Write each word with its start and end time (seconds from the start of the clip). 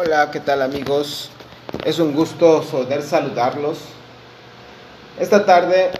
Hola, 0.00 0.30
¿qué 0.30 0.38
tal 0.38 0.62
amigos? 0.62 1.28
Es 1.84 1.98
un 1.98 2.14
gusto 2.14 2.62
poder 2.70 3.02
saludarlos. 3.02 3.80
Esta 5.18 5.44
tarde 5.44 5.90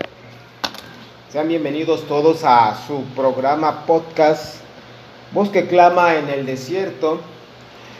sean 1.32 1.48
bienvenidos 1.48 2.06
todos 2.06 2.44
a 2.44 2.76
su 2.86 3.02
programa 3.16 3.86
podcast 3.86 4.58
Voz 5.32 5.48
que 5.48 5.66
clama 5.66 6.14
en 6.14 6.28
el 6.28 6.46
desierto. 6.46 7.18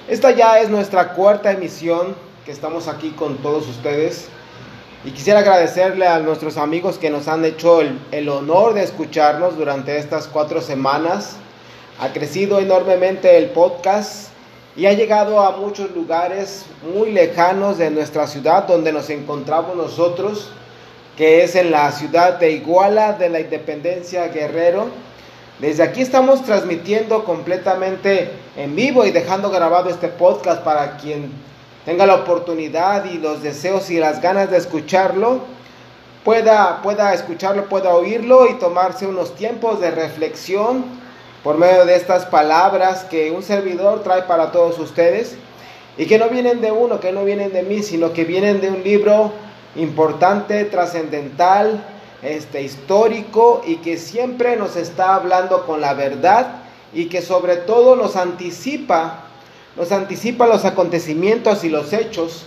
Esta 0.06 0.30
ya 0.30 0.60
es 0.60 0.70
nuestra 0.70 1.14
cuarta 1.14 1.50
emisión 1.50 2.14
que 2.44 2.52
estamos 2.52 2.86
aquí 2.86 3.10
con 3.10 3.38
todos 3.38 3.66
ustedes. 3.66 4.28
Y 5.04 5.10
quisiera 5.10 5.40
agradecerle 5.40 6.06
a 6.06 6.20
nuestros 6.20 6.58
amigos 6.58 6.96
que 6.98 7.10
nos 7.10 7.26
han 7.26 7.44
hecho 7.44 7.80
el, 7.80 7.98
el 8.12 8.28
honor 8.28 8.74
de 8.74 8.84
escucharnos 8.84 9.56
durante 9.56 9.98
estas 9.98 10.28
cuatro 10.28 10.60
semanas. 10.60 11.38
Ha 11.98 12.12
crecido 12.12 12.60
enormemente 12.60 13.36
el 13.36 13.46
podcast 13.46 14.28
y 14.78 14.86
ha 14.86 14.92
llegado 14.92 15.40
a 15.40 15.56
muchos 15.56 15.90
lugares 15.90 16.64
muy 16.94 17.10
lejanos 17.10 17.78
de 17.78 17.90
nuestra 17.90 18.28
ciudad 18.28 18.68
donde 18.68 18.92
nos 18.92 19.10
encontramos 19.10 19.76
nosotros, 19.76 20.52
que 21.16 21.42
es 21.42 21.56
en 21.56 21.72
la 21.72 21.90
ciudad 21.90 22.38
de 22.38 22.52
Iguala 22.52 23.14
de 23.14 23.28
la 23.28 23.40
Independencia 23.40 24.28
Guerrero. 24.28 24.86
Desde 25.58 25.82
aquí 25.82 26.00
estamos 26.00 26.44
transmitiendo 26.44 27.24
completamente 27.24 28.30
en 28.56 28.76
vivo 28.76 29.04
y 29.04 29.10
dejando 29.10 29.50
grabado 29.50 29.90
este 29.90 30.06
podcast 30.06 30.62
para 30.62 30.96
quien 30.96 31.32
tenga 31.84 32.06
la 32.06 32.14
oportunidad 32.14 33.04
y 33.06 33.18
los 33.18 33.42
deseos 33.42 33.90
y 33.90 33.98
las 33.98 34.22
ganas 34.22 34.48
de 34.48 34.58
escucharlo, 34.58 35.40
pueda, 36.24 36.82
pueda 36.82 37.12
escucharlo, 37.14 37.68
pueda 37.68 37.96
oírlo 37.96 38.46
y 38.48 38.54
tomarse 38.60 39.08
unos 39.08 39.34
tiempos 39.34 39.80
de 39.80 39.90
reflexión 39.90 40.84
por 41.42 41.58
medio 41.58 41.84
de 41.84 41.96
estas 41.96 42.26
palabras 42.26 43.04
que 43.04 43.30
un 43.30 43.42
servidor 43.42 44.02
trae 44.02 44.22
para 44.22 44.50
todos 44.50 44.78
ustedes 44.78 45.36
y 45.96 46.06
que 46.06 46.18
no 46.18 46.28
vienen 46.28 46.60
de 46.60 46.72
uno, 46.72 47.00
que 47.00 47.12
no 47.12 47.24
vienen 47.24 47.52
de 47.52 47.62
mí, 47.62 47.82
sino 47.82 48.12
que 48.12 48.24
vienen 48.24 48.60
de 48.60 48.70
un 48.70 48.82
libro 48.82 49.32
importante, 49.76 50.64
trascendental, 50.64 51.84
este, 52.22 52.62
histórico 52.62 53.62
y 53.64 53.76
que 53.76 53.96
siempre 53.96 54.56
nos 54.56 54.76
está 54.76 55.14
hablando 55.14 55.66
con 55.66 55.80
la 55.80 55.94
verdad 55.94 56.62
y 56.92 57.06
que 57.06 57.22
sobre 57.22 57.56
todo 57.56 57.94
nos 57.96 58.16
anticipa, 58.16 59.24
nos 59.76 59.92
anticipa 59.92 60.46
los 60.46 60.64
acontecimientos 60.64 61.62
y 61.64 61.68
los 61.68 61.92
hechos. 61.92 62.46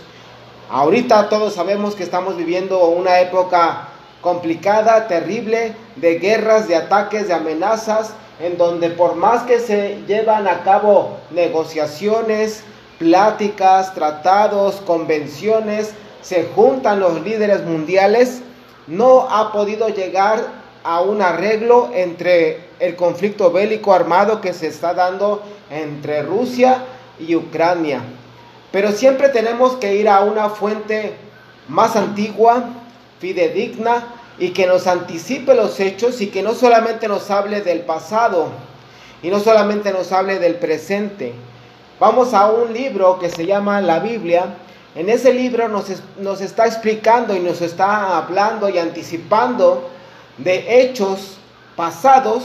Ahorita 0.70 1.28
todos 1.28 1.54
sabemos 1.54 1.94
que 1.94 2.02
estamos 2.02 2.36
viviendo 2.36 2.86
una 2.88 3.20
época 3.20 3.88
complicada, 4.20 5.08
terrible, 5.08 5.74
de 5.96 6.18
guerras, 6.18 6.68
de 6.68 6.76
ataques, 6.76 7.28
de 7.28 7.34
amenazas, 7.34 8.14
en 8.42 8.58
donde 8.58 8.90
por 8.90 9.14
más 9.14 9.44
que 9.44 9.60
se 9.60 10.02
llevan 10.08 10.48
a 10.48 10.62
cabo 10.64 11.16
negociaciones, 11.30 12.64
pláticas, 12.98 13.94
tratados, 13.94 14.76
convenciones, 14.84 15.94
se 16.22 16.44
juntan 16.54 16.98
los 17.00 17.22
líderes 17.22 17.64
mundiales, 17.64 18.42
no 18.88 19.28
ha 19.30 19.52
podido 19.52 19.88
llegar 19.88 20.40
a 20.82 21.00
un 21.00 21.22
arreglo 21.22 21.90
entre 21.94 22.64
el 22.80 22.96
conflicto 22.96 23.52
bélico 23.52 23.94
armado 23.94 24.40
que 24.40 24.52
se 24.52 24.66
está 24.66 24.92
dando 24.92 25.42
entre 25.70 26.22
Rusia 26.22 26.82
y 27.20 27.36
Ucrania. 27.36 28.02
Pero 28.72 28.90
siempre 28.90 29.28
tenemos 29.28 29.74
que 29.74 29.94
ir 29.94 30.08
a 30.08 30.20
una 30.20 30.48
fuente 30.50 31.14
más 31.68 31.94
antigua, 31.94 32.64
fidedigna 33.20 34.04
y 34.38 34.50
que 34.50 34.66
nos 34.66 34.86
anticipe 34.86 35.54
los 35.54 35.78
hechos 35.80 36.20
y 36.20 36.28
que 36.28 36.42
no 36.42 36.54
solamente 36.54 37.08
nos 37.08 37.30
hable 37.30 37.60
del 37.60 37.80
pasado 37.80 38.48
y 39.22 39.28
no 39.28 39.40
solamente 39.40 39.92
nos 39.92 40.12
hable 40.12 40.38
del 40.38 40.56
presente. 40.56 41.32
Vamos 42.00 42.34
a 42.34 42.50
un 42.50 42.72
libro 42.72 43.18
que 43.18 43.30
se 43.30 43.46
llama 43.46 43.80
la 43.80 44.00
Biblia 44.00 44.56
en 44.94 45.08
ese 45.08 45.32
libro 45.32 45.68
nos, 45.68 45.86
nos 46.18 46.42
está 46.42 46.66
explicando 46.66 47.34
y 47.34 47.40
nos 47.40 47.62
está 47.62 48.18
hablando 48.18 48.68
y 48.68 48.78
anticipando 48.78 49.88
de 50.36 50.82
hechos 50.82 51.38
pasados 51.76 52.44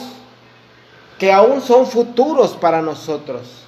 que 1.19 1.33
aún 1.33 1.61
son 1.61 1.85
futuros 1.85 2.51
para 2.51 2.81
nosotros. 2.81 3.63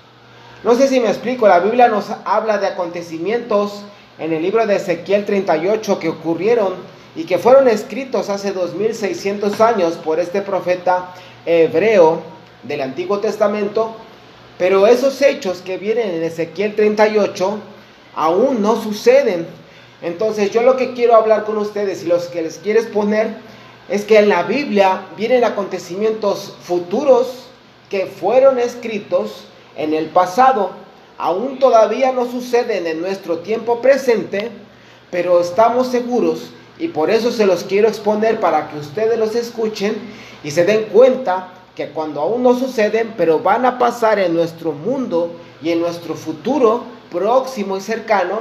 No 0.64 0.76
sé 0.76 0.88
si 0.88 1.02
me 1.02 1.10
explico, 1.10 1.48
la 1.48 1.60
Biblia 1.60 1.90
nos 1.90 2.06
habla 2.24 2.58
de 2.58 2.68
acontecimientos 2.68 3.82
en 4.18 4.32
el 4.32 4.42
libro 4.42 4.66
de 4.66 4.78
Ezequiel 4.78 5.26
38 5.26 6.00
que 6.00 6.10
ocurrieron 6.10 6.76
y 7.16 7.24
que 7.24 7.38
fueron 7.38 7.68
escritos 7.68 8.30
hace 8.30 8.52
2600 8.52 9.60
años 9.62 9.94
por 9.96 10.20
este 10.20 10.42
profeta 10.42 11.14
hebreo 11.46 12.22
del 12.64 12.82
Antiguo 12.82 13.20
Testamento, 13.20 13.96
pero 14.58 14.86
esos 14.88 15.22
hechos 15.22 15.62
que 15.62 15.78
vienen 15.78 16.10
en 16.10 16.24
Ezequiel 16.24 16.76
38 16.76 17.60
aún 18.16 18.62
no 18.62 18.82
suceden. 18.82 19.48
Entonces 20.02 20.52
yo 20.52 20.62
lo 20.62 20.78
que 20.78 20.94
quiero 20.94 21.16
hablar 21.16 21.46
con 21.46 21.58
ustedes 21.58 22.04
y 22.04 22.08
los 22.08 22.26
que 22.26 22.42
les 22.42 22.58
quieres 22.58 22.86
poner 22.86 23.36
es 23.90 24.06
que 24.06 24.20
en 24.20 24.30
la 24.30 24.44
Biblia 24.44 25.08
vienen 25.18 25.44
acontecimientos 25.44 26.56
futuros 26.62 27.48
que 27.90 28.06
fueron 28.06 28.60
escritos 28.60 29.46
en 29.76 29.94
el 29.94 30.08
pasado. 30.08 30.72
Aún 31.18 31.60
todavía 31.60 32.12
no 32.12 32.30
suceden 32.30 32.86
en 32.86 33.02
nuestro 33.02 33.40
tiempo 33.40 33.82
presente, 33.82 34.52
pero 35.10 35.42
estamos 35.42 35.88
seguros 35.88 36.52
y 36.80 36.88
por 36.88 37.12
eso 37.12 37.32
se 37.32 37.46
los 37.46 37.66
quiero 37.66 37.90
exponer 37.90 38.40
para 38.40 38.70
que 38.70 38.80
ustedes 38.80 39.20
los 39.20 39.36
escuchen 39.36 39.96
y 40.44 40.52
se 40.52 40.64
den 40.64 40.86
cuenta 40.86 41.50
que 41.76 41.90
cuando 41.90 42.22
aún 42.22 42.42
no 42.42 42.58
suceden, 42.58 43.14
pero 43.18 43.40
van 43.40 43.66
a 43.66 43.78
pasar 43.78 44.18
en 44.18 44.34
nuestro 44.34 44.72
mundo 44.72 45.34
y 45.62 45.72
en 45.72 45.82
nuestro 45.82 46.16
futuro, 46.16 46.84
próximo 47.12 47.76
y 47.78 47.82
cercano 47.82 48.40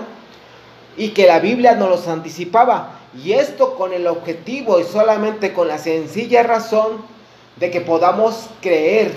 y 0.96 1.10
que 1.10 1.26
la 1.26 1.40
Biblia 1.40 1.74
nos 1.74 1.90
los 1.90 2.08
anticipaba. 2.08 3.00
Y 3.24 3.32
esto 3.32 3.74
con 3.74 3.92
el 3.92 4.06
objetivo 4.06 4.78
y 4.78 4.84
solamente 4.84 5.52
con 5.52 5.66
la 5.66 5.78
sencilla 5.78 6.44
razón 6.44 7.02
de 7.56 7.70
que 7.70 7.80
podamos 7.80 8.48
creer. 8.60 9.12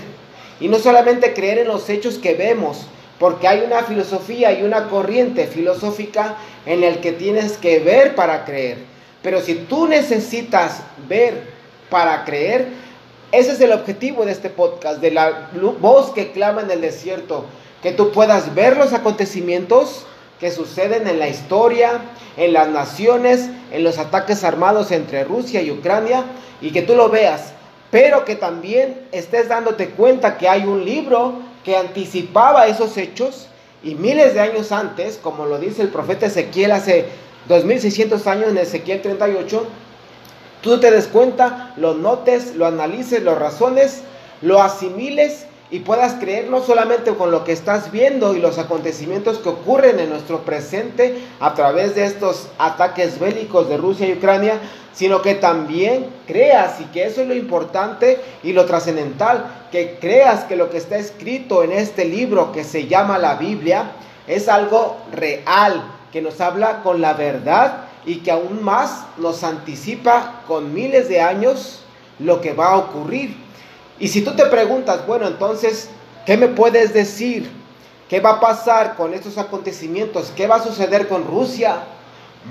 Y 0.60 0.68
no 0.68 0.78
solamente 0.78 1.32
creer 1.32 1.58
en 1.58 1.68
los 1.68 1.88
hechos 1.88 2.18
que 2.18 2.34
vemos, 2.34 2.86
porque 3.18 3.46
hay 3.46 3.60
una 3.60 3.82
filosofía 3.82 4.52
y 4.52 4.62
una 4.62 4.88
corriente 4.88 5.46
filosófica 5.46 6.36
en 6.66 6.82
el 6.82 7.00
que 7.00 7.12
tienes 7.12 7.56
que 7.56 7.78
ver 7.78 8.14
para 8.14 8.44
creer. 8.44 8.91
Pero 9.22 9.40
si 9.40 9.54
tú 9.54 9.86
necesitas 9.86 10.82
ver 11.08 11.42
para 11.90 12.24
creer, 12.24 12.68
ese 13.30 13.52
es 13.52 13.60
el 13.60 13.72
objetivo 13.72 14.24
de 14.24 14.32
este 14.32 14.50
podcast, 14.50 15.00
de 15.00 15.10
la 15.10 15.50
voz 15.80 16.10
que 16.10 16.32
clama 16.32 16.62
en 16.62 16.70
el 16.70 16.80
desierto. 16.80 17.46
Que 17.82 17.92
tú 17.92 18.12
puedas 18.12 18.54
ver 18.54 18.76
los 18.76 18.92
acontecimientos 18.92 20.04
que 20.38 20.50
suceden 20.50 21.06
en 21.06 21.18
la 21.18 21.28
historia, 21.28 22.00
en 22.36 22.52
las 22.52 22.68
naciones, 22.68 23.48
en 23.70 23.84
los 23.84 23.98
ataques 23.98 24.42
armados 24.42 24.90
entre 24.90 25.24
Rusia 25.24 25.62
y 25.62 25.70
Ucrania, 25.70 26.24
y 26.60 26.72
que 26.72 26.82
tú 26.82 26.94
lo 26.94 27.08
veas, 27.08 27.52
pero 27.90 28.24
que 28.24 28.36
también 28.36 29.02
estés 29.12 29.48
dándote 29.48 29.90
cuenta 29.90 30.38
que 30.38 30.48
hay 30.48 30.64
un 30.64 30.84
libro 30.84 31.34
que 31.64 31.76
anticipaba 31.76 32.66
esos 32.66 32.96
hechos 32.96 33.48
y 33.84 33.94
miles 33.94 34.34
de 34.34 34.40
años 34.40 34.72
antes, 34.72 35.18
como 35.22 35.46
lo 35.46 35.58
dice 35.58 35.82
el 35.82 35.88
profeta 35.88 36.26
Ezequiel 36.26 36.72
hace 36.72 37.06
2600 37.48 38.26
años 38.26 38.50
en 38.50 38.58
Ezequiel 38.58 39.02
38, 39.02 39.66
tú 40.60 40.80
te 40.80 40.90
des 40.90 41.06
cuenta, 41.08 41.72
lo 41.76 41.94
notes, 41.94 42.54
lo 42.54 42.66
analices, 42.66 43.22
lo 43.22 43.34
razones, 43.34 44.02
lo 44.42 44.62
asimiles 44.62 45.46
y 45.72 45.80
puedas 45.80 46.14
creer 46.14 46.50
no 46.50 46.62
solamente 46.62 47.14
con 47.14 47.30
lo 47.30 47.44
que 47.44 47.52
estás 47.52 47.90
viendo 47.90 48.34
y 48.34 48.40
los 48.40 48.58
acontecimientos 48.58 49.38
que 49.38 49.48
ocurren 49.48 49.98
en 50.00 50.10
nuestro 50.10 50.40
presente 50.40 51.18
a 51.40 51.54
través 51.54 51.94
de 51.94 52.04
estos 52.04 52.48
ataques 52.58 53.18
bélicos 53.18 53.70
de 53.70 53.78
Rusia 53.78 54.06
y 54.06 54.12
Ucrania, 54.12 54.60
sino 54.92 55.22
que 55.22 55.34
también 55.34 56.08
creas 56.26 56.78
y 56.82 56.84
que 56.84 57.06
eso 57.06 57.22
es 57.22 57.28
lo 57.28 57.34
importante 57.34 58.20
y 58.42 58.52
lo 58.52 58.66
trascendental, 58.66 59.46
que 59.72 59.96
creas 59.98 60.44
que 60.44 60.56
lo 60.56 60.68
que 60.68 60.76
está 60.76 60.98
escrito 60.98 61.64
en 61.64 61.72
este 61.72 62.04
libro 62.04 62.52
que 62.52 62.64
se 62.64 62.86
llama 62.86 63.16
la 63.16 63.36
Biblia 63.36 63.92
es 64.26 64.48
algo 64.48 64.98
real, 65.10 65.82
que 66.12 66.22
nos 66.22 66.40
habla 66.40 66.82
con 66.82 67.00
la 67.00 67.14
verdad 67.14 67.84
y 68.04 68.16
que 68.16 68.30
aún 68.30 68.62
más 68.62 69.06
nos 69.16 69.42
anticipa 69.42 70.42
con 70.46 70.74
miles 70.74 71.08
de 71.08 71.20
años 71.20 71.80
lo 72.18 72.40
que 72.40 72.52
va 72.52 72.72
a 72.72 72.78
ocurrir. 72.78 73.36
Y 73.98 74.08
si 74.08 74.22
tú 74.22 74.34
te 74.36 74.46
preguntas, 74.46 75.06
bueno, 75.06 75.26
entonces, 75.26 75.88
¿qué 76.26 76.36
me 76.36 76.48
puedes 76.48 76.92
decir? 76.92 77.50
¿Qué 78.08 78.20
va 78.20 78.32
a 78.32 78.40
pasar 78.40 78.96
con 78.96 79.14
estos 79.14 79.38
acontecimientos? 79.38 80.32
¿Qué 80.36 80.46
va 80.46 80.56
a 80.56 80.62
suceder 80.62 81.08
con 81.08 81.26
Rusia? 81.26 81.84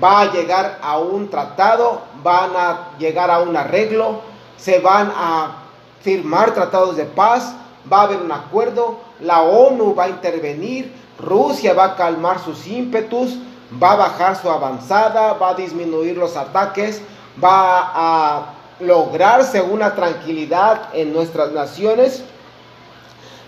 ¿Va 0.02 0.22
a 0.22 0.32
llegar 0.32 0.78
a 0.82 0.98
un 0.98 1.30
tratado? 1.30 2.02
¿Van 2.22 2.50
a 2.56 2.90
llegar 2.98 3.30
a 3.30 3.40
un 3.40 3.56
arreglo? 3.56 4.22
¿Se 4.56 4.80
van 4.80 5.12
a 5.14 5.58
firmar 6.02 6.52
tratados 6.52 6.96
de 6.96 7.04
paz? 7.04 7.54
¿Va 7.90 8.00
a 8.00 8.02
haber 8.04 8.22
un 8.22 8.32
acuerdo? 8.32 8.98
¿La 9.20 9.42
ONU 9.42 9.94
va 9.94 10.04
a 10.04 10.08
intervenir? 10.08 10.92
¿Rusia 11.18 11.74
va 11.74 11.84
a 11.84 11.96
calmar 11.96 12.40
sus 12.40 12.66
ímpetus? 12.66 13.38
¿Va 13.80 13.92
a 13.92 13.96
bajar 13.96 14.36
su 14.36 14.50
avanzada? 14.50 15.34
¿Va 15.34 15.50
a 15.50 15.54
disminuir 15.54 16.16
los 16.16 16.36
ataques? 16.36 17.00
¿Va 17.42 17.92
a 17.94 18.54
lograrse 18.82 19.62
una 19.62 19.94
tranquilidad 19.94 20.88
en 20.92 21.12
nuestras 21.12 21.52
naciones, 21.52 22.22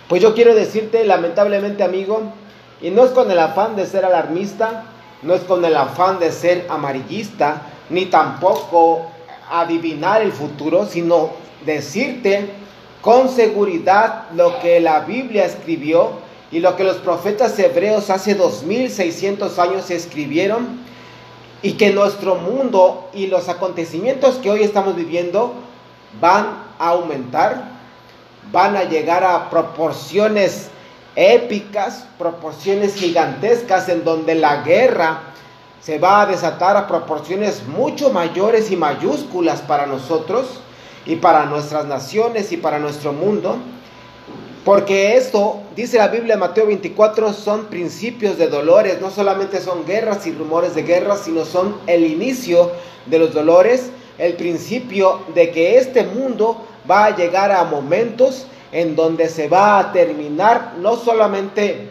pues 0.09 0.23
yo 0.23 0.35
quiero 0.35 0.55
decirte, 0.55 1.05
lamentablemente 1.05 1.83
amigo, 1.83 2.23
Y 2.81 2.91
no 2.91 3.05
es 3.05 3.13
con 3.13 3.31
el 3.31 3.39
afán 3.39 3.77
de 3.77 3.87
ser 3.87 4.05
alarmista, 4.05 4.85
no 5.23 5.33
es 5.33 5.43
con 5.43 5.65
el 5.65 5.75
afán 5.75 6.19
de 6.19 6.31
ser 6.31 6.67
amarillista, 6.69 7.63
ni 7.89 8.07
tampoco 8.07 9.07
adivinar 9.51 10.21
el 10.21 10.33
futuro, 10.33 10.85
sino 10.85 11.31
decirte 11.65 12.51
con 13.01 13.31
seguridad 13.31 14.25
lo 14.35 14.59
que 14.61 14.81
la 14.81 15.01
Biblia 15.01 15.47
escribió 15.47 16.11
y 16.55 16.61
lo 16.61 16.77
que 16.77 16.85
los 16.85 16.99
profetas 16.99 17.59
hebreos 17.59 18.11
hace 18.11 18.37
2600 18.37 19.59
años 19.59 19.91
escribieron 19.91 20.79
y 21.63 21.73
que 21.73 21.91
nuestro 21.91 22.37
mundo 22.37 23.11
y 23.13 23.27
los 23.27 23.49
acontecimientos 23.49 24.37
que 24.37 24.53
hoy 24.53 24.63
estamos 24.63 24.95
viviendo 24.95 25.53
van 26.21 26.47
a 26.79 26.91
aumentar, 26.91 27.73
van 28.53 28.77
a 28.77 28.85
llegar 28.85 29.25
a 29.25 29.51
proporciones 29.51 30.69
épicas, 31.17 32.07
proporciones 32.19 32.95
gigantescas 32.95 33.89
en 33.89 34.05
donde 34.05 34.37
la 34.37 34.63
guerra 34.63 35.23
se 35.81 35.99
va 35.99 36.23
a 36.23 36.27
desatar 36.27 36.77
a 36.77 36.87
proporciones 36.87 37.67
mucho 37.67 38.11
mayores 38.11 38.71
y 38.71 38.77
mayúsculas 38.77 39.61
para 39.61 39.87
nosotros 39.87 40.61
y 41.05 41.17
para 41.17 41.47
nuestras 41.47 41.87
naciones 41.87 42.53
y 42.53 42.59
para 42.59 42.79
nuestro 42.79 43.13
mundo. 43.13 43.57
Porque 44.65 45.17
esto, 45.17 45.61
dice 45.77 45.99
la 45.99 46.09
Biblia 46.09 46.35
en 46.35 46.41
Mateo 46.41 46.67
24, 46.67 47.35
son 47.35 47.67
principios 47.67 48.39
de 48.39 48.47
dolores, 48.47 48.99
no 48.99 49.11
solamente 49.11 49.61
son 49.61 49.85
guerras 49.85 50.27
y 50.27 50.33
rumores 50.33 50.75
de 50.75 50.85
guerras, 50.85 51.21
sino 51.25 51.45
son 51.45 51.77
el 51.87 52.03
inicio 52.05 52.71
de 53.05 53.19
los 53.19 53.35
dolores, 53.35 53.91
el 54.17 54.35
principio 54.35 55.21
de 55.35 55.51
que 55.51 55.77
este 55.77 56.05
mundo 56.05 56.65
va 56.91 57.05
a 57.07 57.17
llegar 57.17 57.53
a 57.53 57.65
momentos 57.65 58.47
en 58.73 58.97
donde 58.97 59.29
se 59.29 59.49
va 59.49 59.79
a 59.79 59.93
terminar 59.93 60.73
no 60.81 60.97
solamente 60.97 61.91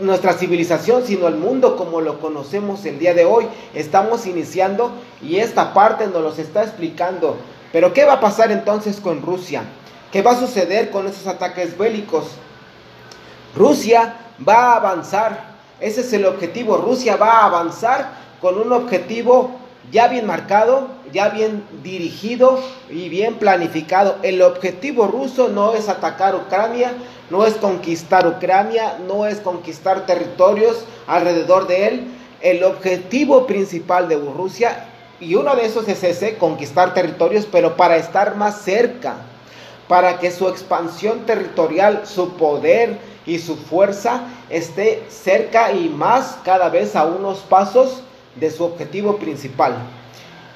nuestra 0.00 0.32
civilización, 0.32 1.04
sino 1.04 1.28
el 1.28 1.36
mundo 1.36 1.76
como 1.76 2.00
lo 2.00 2.20
conocemos 2.20 2.86
el 2.86 2.98
día 2.98 3.12
de 3.12 3.26
hoy. 3.26 3.46
Estamos 3.74 4.26
iniciando 4.26 4.92
y 5.20 5.36
esta 5.36 5.74
parte 5.74 6.06
nos 6.06 6.22
los 6.22 6.38
está 6.38 6.62
explicando. 6.62 7.36
Pero 7.70 7.92
¿qué 7.92 8.04
va 8.04 8.14
a 8.14 8.20
pasar 8.20 8.50
entonces 8.50 8.98
con 8.98 9.20
Rusia? 9.20 9.64
¿Qué 10.12 10.22
va 10.22 10.32
a 10.32 10.40
suceder 10.40 10.90
con 10.90 11.06
esos 11.06 11.26
ataques 11.26 11.76
bélicos? 11.76 12.24
Rusia 13.54 14.14
va 14.46 14.72
a 14.72 14.76
avanzar. 14.76 15.56
Ese 15.80 16.02
es 16.02 16.12
el 16.12 16.26
objetivo. 16.26 16.76
Rusia 16.76 17.16
va 17.16 17.40
a 17.40 17.46
avanzar 17.46 18.10
con 18.40 18.58
un 18.58 18.72
objetivo 18.72 19.50
ya 19.90 20.08
bien 20.08 20.26
marcado, 20.26 20.88
ya 21.12 21.28
bien 21.28 21.64
dirigido 21.82 22.60
y 22.90 23.08
bien 23.08 23.34
planificado. 23.34 24.16
El 24.22 24.42
objetivo 24.42 25.06
ruso 25.06 25.48
no 25.48 25.74
es 25.74 25.88
atacar 25.88 26.34
Ucrania, 26.34 26.92
no 27.30 27.46
es 27.46 27.54
conquistar 27.54 28.26
Ucrania, 28.26 28.98
no 29.06 29.26
es 29.26 29.38
conquistar 29.38 30.06
territorios 30.06 30.84
alrededor 31.06 31.66
de 31.66 31.88
él. 31.88 32.04
El 32.40 32.64
objetivo 32.64 33.46
principal 33.46 34.08
de 34.08 34.16
Rusia, 34.16 34.86
y 35.20 35.34
uno 35.34 35.56
de 35.56 35.66
esos 35.66 35.88
es 35.88 36.02
ese, 36.04 36.36
conquistar 36.36 36.92
territorios, 36.92 37.46
pero 37.50 37.76
para 37.76 37.96
estar 37.96 38.36
más 38.36 38.60
cerca, 38.62 39.16
para 39.88 40.18
que 40.18 40.30
su 40.30 40.48
expansión 40.48 41.26
territorial, 41.26 42.02
su 42.06 42.30
poder 42.36 42.98
y 43.24 43.38
su 43.38 43.56
fuerza 43.56 44.22
esté 44.50 45.04
cerca 45.08 45.72
y 45.72 45.88
más 45.88 46.38
cada 46.44 46.68
vez 46.68 46.96
a 46.96 47.04
unos 47.04 47.38
pasos 47.40 48.02
de 48.36 48.50
su 48.50 48.64
objetivo 48.64 49.16
principal. 49.16 49.76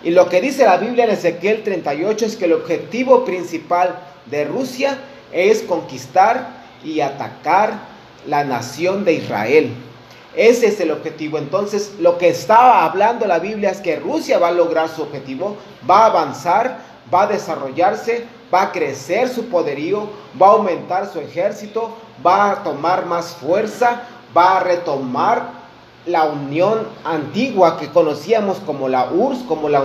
Y 0.03 0.11
lo 0.11 0.29
que 0.29 0.41
dice 0.41 0.65
la 0.65 0.79
Biblia 0.79 1.05
en 1.05 1.11
Ezequiel 1.11 1.62
38 1.62 2.27
es 2.27 2.37
que 2.37 2.47
el 2.47 2.55
objetivo 2.55 3.25
principal 3.25 3.99
de 4.27 4.44
Rusia 4.44 4.99
es 5.33 5.62
conquistar 5.62 6.61
y 6.85 7.00
atacar 7.00 7.75
la 8.26 8.44
nación 8.44 9.05
de 9.05 9.15
Israel. 9.15 9.73
Ese 10.35 10.69
es 10.69 10.81
el 10.81 10.91
objetivo. 10.91 11.38
Entonces, 11.38 11.94
lo 11.99 12.17
que 12.17 12.29
estaba 12.29 12.85
hablando 12.85 13.26
la 13.26 13.41
Biblia 13.41 13.71
es 13.71 13.81
que 13.81 13.97
Rusia 13.97 14.38
va 14.38 14.49
a 14.49 14.53
lograr 14.53 14.88
su 14.88 15.03
objetivo, 15.03 15.56
va 15.88 16.05
a 16.05 16.06
avanzar, 16.06 16.79
va 17.12 17.23
a 17.23 17.26
desarrollarse, 17.26 18.25
va 18.52 18.62
a 18.62 18.73
crecer 18.73 19.29
su 19.29 19.47
poderío, 19.47 20.08
va 20.41 20.49
a 20.49 20.52
aumentar 20.52 21.11
su 21.12 21.20
ejército, 21.20 21.97
va 22.25 22.52
a 22.52 22.62
tomar 22.62 23.06
más 23.06 23.35
fuerza, 23.35 24.02
va 24.37 24.58
a 24.58 24.61
retomar 24.61 25.61
la 26.06 26.25
Unión 26.25 26.87
antigua 27.05 27.79
que 27.79 27.88
conocíamos 27.88 28.58
como 28.58 28.88
la 28.88 29.11
URSS, 29.11 29.43
como 29.44 29.69
la 29.69 29.85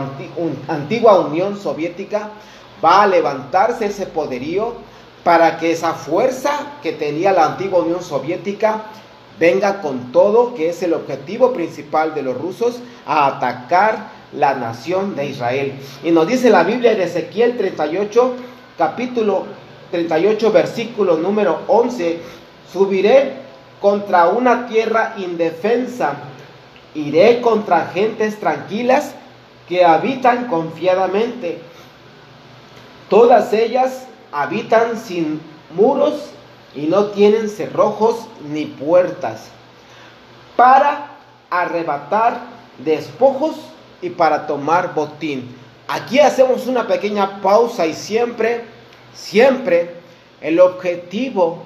antigua 0.67 1.19
Unión 1.19 1.57
Soviética, 1.57 2.29
va 2.83 3.03
a 3.03 3.07
levantarse 3.07 3.85
ese 3.85 4.05
poderío 4.05 4.73
para 5.23 5.57
que 5.57 5.71
esa 5.71 5.93
fuerza 5.93 6.51
que 6.81 6.91
tenía 6.91 7.33
la 7.33 7.45
antigua 7.45 7.79
Unión 7.79 8.01
Soviética 8.01 8.83
venga 9.39 9.81
con 9.81 10.11
todo, 10.11 10.53
que 10.53 10.69
es 10.69 10.81
el 10.83 10.93
objetivo 10.93 11.51
principal 11.51 12.13
de 12.13 12.21
los 12.21 12.37
rusos, 12.37 12.79
a 13.05 13.27
atacar 13.27 14.07
la 14.31 14.55
nación 14.55 15.15
de 15.15 15.27
Israel. 15.27 15.73
Y 16.03 16.11
nos 16.11 16.27
dice 16.27 16.49
la 16.49 16.63
Biblia 16.63 16.93
en 16.93 17.01
Ezequiel 17.01 17.57
38, 17.57 18.35
capítulo 18.77 19.45
38, 19.91 20.51
versículo 20.51 21.17
número 21.17 21.61
11, 21.67 22.19
subiré 22.71 23.33
contra 23.81 24.29
una 24.29 24.67
tierra 24.67 25.13
indefensa. 25.17 26.15
Iré 26.93 27.41
contra 27.41 27.87
gentes 27.87 28.39
tranquilas 28.39 29.13
que 29.67 29.83
habitan 29.83 30.47
confiadamente. 30.47 31.59
Todas 33.09 33.53
ellas 33.53 34.07
habitan 34.31 34.97
sin 34.97 35.41
muros 35.75 36.31
y 36.73 36.87
no 36.87 37.07
tienen 37.07 37.49
cerrojos 37.49 38.27
ni 38.49 38.65
puertas. 38.65 39.49
Para 40.55 41.11
arrebatar 41.49 42.39
despojos 42.83 43.55
y 44.01 44.09
para 44.09 44.47
tomar 44.47 44.93
botín. 44.93 45.55
Aquí 45.87 46.19
hacemos 46.19 46.65
una 46.65 46.87
pequeña 46.87 47.41
pausa 47.41 47.85
y 47.85 47.93
siempre, 47.93 48.63
siempre 49.13 49.91
el 50.41 50.59
objetivo 50.59 51.63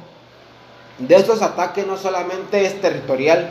de 0.98 1.16
estos 1.16 1.42
ataques 1.42 1.88
no 1.88 1.98
solamente 1.98 2.66
es 2.66 2.81
territorial, 2.81 3.50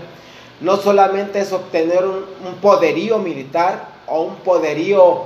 no 0.60 0.76
solamente 0.76 1.40
es 1.40 1.52
obtener 1.52 2.04
un, 2.04 2.54
poderío 2.60 3.18
militar 3.18 3.88
o 4.06 4.22
un 4.22 4.36
poderío 4.36 5.22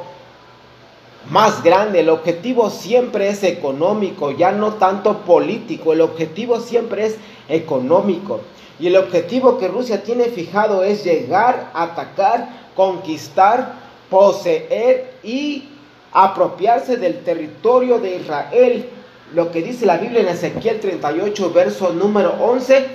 más 1.31 1.62
grande, 1.62 2.00
el 2.00 2.09
objetivo 2.09 2.71
siempre 2.71 3.29
es 3.29 3.43
económico, 3.43 4.31
ya 4.31 4.53
no 4.53 4.75
tanto 4.75 5.19
político, 5.19 5.93
el 5.93 6.03
objetivo 6.03 6.61
siempre 6.61 7.06
es 7.06 7.17
económico. 7.49 8.41
Y 8.79 8.89
el 8.89 8.97
objetivo 8.97 9.59
que 9.59 9.69
Rusia 9.69 10.03
tiene 10.03 10.25
fijado 10.25 10.82
es 10.82 11.05
llegar, 11.05 11.70
atacar, 11.75 12.49
conquistar, 12.75 13.81
poseer 14.12 15.14
y 15.22 15.70
apropiarse 16.12 16.98
del 16.98 17.24
territorio 17.24 17.98
de 17.98 18.16
Israel 18.16 18.90
lo 19.34 19.50
que 19.50 19.62
dice 19.62 19.86
la 19.86 19.96
Biblia 19.96 20.20
en 20.20 20.28
Ezequiel 20.28 20.78
38, 20.81 21.50
verso 21.54 21.94
número 21.94 22.34
11, 22.38 22.86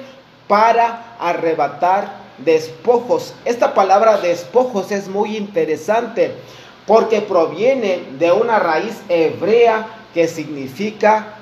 para 0.48 1.16
arrebatar 1.20 2.28
despojos. 2.38 3.34
Esta 3.44 3.74
palabra 3.74 4.18
despojos 4.18 4.92
es 4.92 5.08
muy 5.08 5.36
interesante 5.36 6.34
porque 6.86 7.22
proviene 7.22 8.04
de 8.20 8.32
una 8.32 8.60
raíz 8.60 9.02
hebrea 9.10 9.88
que 10.14 10.28
significa 10.28 11.34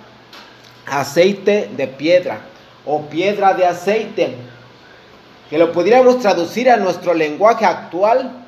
aceite 0.86 1.70
de 1.75 1.88
piedra 1.88 2.39
o 2.86 3.01
piedra 3.01 3.53
de 3.53 3.65
aceite. 3.65 4.36
Que 5.50 5.58
lo 5.58 5.74
pudiéramos 5.74 6.20
traducir 6.20 6.72
a 6.72 6.77
nuestro 6.77 7.13
lenguaje 7.13 7.65
actual, 7.65 8.45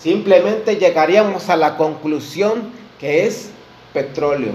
simplemente 0.00 0.76
llegaríamos 0.76 1.48
a 1.48 1.56
la 1.56 1.76
conclusión 1.76 2.70
que 2.98 3.26
es 3.26 3.50
petróleo. 3.92 4.52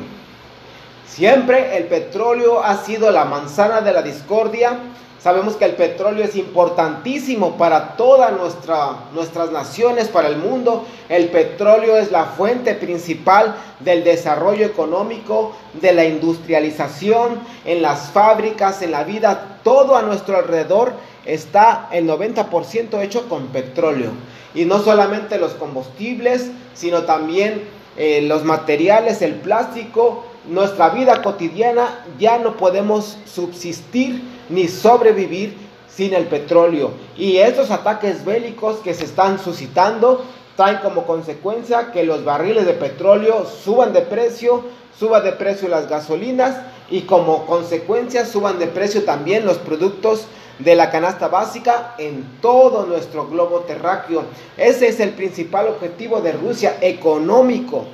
Siempre 1.07 1.77
el 1.77 1.85
petróleo 1.85 2.63
ha 2.63 2.83
sido 2.83 3.11
la 3.11 3.25
manzana 3.25 3.81
de 3.81 3.93
la 3.93 4.01
discordia. 4.01 4.79
Sabemos 5.19 5.55
que 5.55 5.65
el 5.65 5.75
petróleo 5.75 6.25
es 6.25 6.35
importantísimo 6.35 7.55
para 7.55 7.95
todas 7.95 8.33
nuestra, 8.33 8.95
nuestras 9.13 9.51
naciones, 9.51 10.07
para 10.07 10.27
el 10.27 10.37
mundo. 10.37 10.85
El 11.07 11.29
petróleo 11.29 11.97
es 11.97 12.11
la 12.11 12.25
fuente 12.25 12.73
principal 12.73 13.55
del 13.79 14.03
desarrollo 14.03 14.65
económico, 14.65 15.55
de 15.79 15.93
la 15.93 16.03
industrialización, 16.03 17.39
en 17.63 17.81
las 17.81 18.11
fábricas, 18.11 18.81
en 18.81 18.91
la 18.91 19.03
vida. 19.03 19.59
Todo 19.63 19.95
a 19.95 20.01
nuestro 20.01 20.35
alrededor 20.35 20.93
está 21.25 21.87
el 21.91 22.07
90% 22.07 23.01
hecho 23.01 23.29
con 23.29 23.47
petróleo. 23.47 24.09
Y 24.53 24.65
no 24.65 24.79
solamente 24.79 25.37
los 25.37 25.53
combustibles, 25.53 26.51
sino 26.73 27.03
también 27.03 27.63
eh, 27.97 28.21
los 28.23 28.43
materiales, 28.43 29.21
el 29.21 29.35
plástico, 29.35 30.25
nuestra 30.49 30.89
vida 30.89 31.21
cotidiana 31.21 32.05
ya 32.19 32.37
no 32.37 32.57
podemos 32.57 33.17
subsistir 33.25 34.21
ni 34.49 34.67
sobrevivir 34.67 35.55
sin 35.87 36.13
el 36.13 36.25
petróleo. 36.25 36.91
Y 37.17 37.37
estos 37.37 37.71
ataques 37.71 38.25
bélicos 38.25 38.77
que 38.77 38.93
se 38.93 39.05
están 39.05 39.39
suscitando 39.39 40.23
traen 40.55 40.77
como 40.77 41.05
consecuencia 41.05 41.91
que 41.91 42.03
los 42.03 42.23
barriles 42.23 42.65
de 42.65 42.73
petróleo 42.73 43.45
suban 43.45 43.93
de 43.93 44.01
precio, 44.01 44.63
suban 44.97 45.23
de 45.23 45.31
precio 45.31 45.67
las 45.67 45.89
gasolinas 45.89 46.57
y 46.89 47.01
como 47.01 47.45
consecuencia 47.45 48.25
suban 48.25 48.59
de 48.59 48.67
precio 48.67 49.03
también 49.03 49.45
los 49.45 49.57
productos 49.57 50.25
de 50.59 50.75
la 50.75 50.91
canasta 50.91 51.27
básica 51.27 51.95
en 51.97 52.39
todo 52.41 52.85
nuestro 52.85 53.27
globo 53.27 53.61
terráqueo. 53.61 54.25
Ese 54.57 54.87
es 54.87 54.99
el 54.99 55.11
principal 55.11 55.67
objetivo 55.67 56.21
de 56.21 56.33
Rusia 56.33 56.77
económico, 56.81 57.85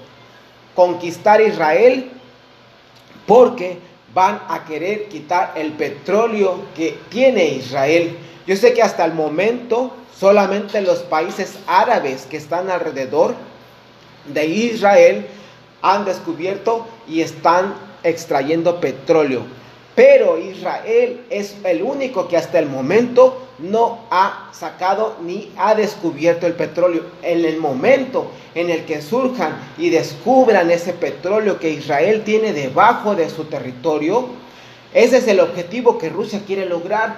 conquistar 0.76 1.42
Israel 1.42 2.12
porque 3.26 3.78
van 4.14 4.42
a 4.50 4.66
querer 4.66 5.08
quitar 5.08 5.54
el 5.56 5.74
petróleo 5.74 6.62
que 6.76 6.98
tiene 7.10 7.46
Israel. 7.46 8.18
Yo 8.48 8.56
sé 8.56 8.74
que 8.74 8.82
hasta 8.82 9.06
el 9.06 9.14
momento 9.14 9.94
solamente 10.20 10.82
los 10.82 11.00
países 11.00 11.60
árabes 11.68 12.26
que 12.26 12.38
están 12.38 12.70
alrededor 12.70 13.36
de 14.34 14.46
Israel 14.48 15.28
han 15.82 16.06
descubierto 16.06 16.88
y 17.08 17.22
están 17.22 17.76
extrayendo 18.04 18.80
petróleo. 18.80 19.44
Pero 20.00 20.38
Israel 20.38 21.26
es 21.30 21.58
el 21.66 21.84
único 21.84 22.30
que 22.30 22.38
hasta 22.38 22.58
el 22.58 22.68
momento 22.68 23.50
no 23.58 24.00
ha 24.10 24.48
sacado 24.54 25.18
ni 25.22 25.52
ha 25.58 25.76
descubierto 25.76 26.48
el 26.48 26.54
petróleo. 26.54 27.04
En 27.22 27.44
el 27.44 27.58
momento 27.58 28.32
en 28.56 28.70
el 28.70 28.86
que 28.86 29.02
surjan 29.02 29.60
y 29.78 29.90
descubran 29.90 30.72
ese 30.72 30.94
petróleo 30.94 31.60
que 31.60 31.72
Israel 31.72 32.24
tiene 32.24 32.54
debajo 32.54 33.14
de 33.14 33.30
su 33.30 33.44
territorio, 33.44 34.30
ese 34.94 35.18
es 35.18 35.28
el 35.28 35.42
objetivo 35.42 35.98
que 35.98 36.08
Rusia 36.08 36.44
quiere 36.48 36.66
lograr, 36.66 37.18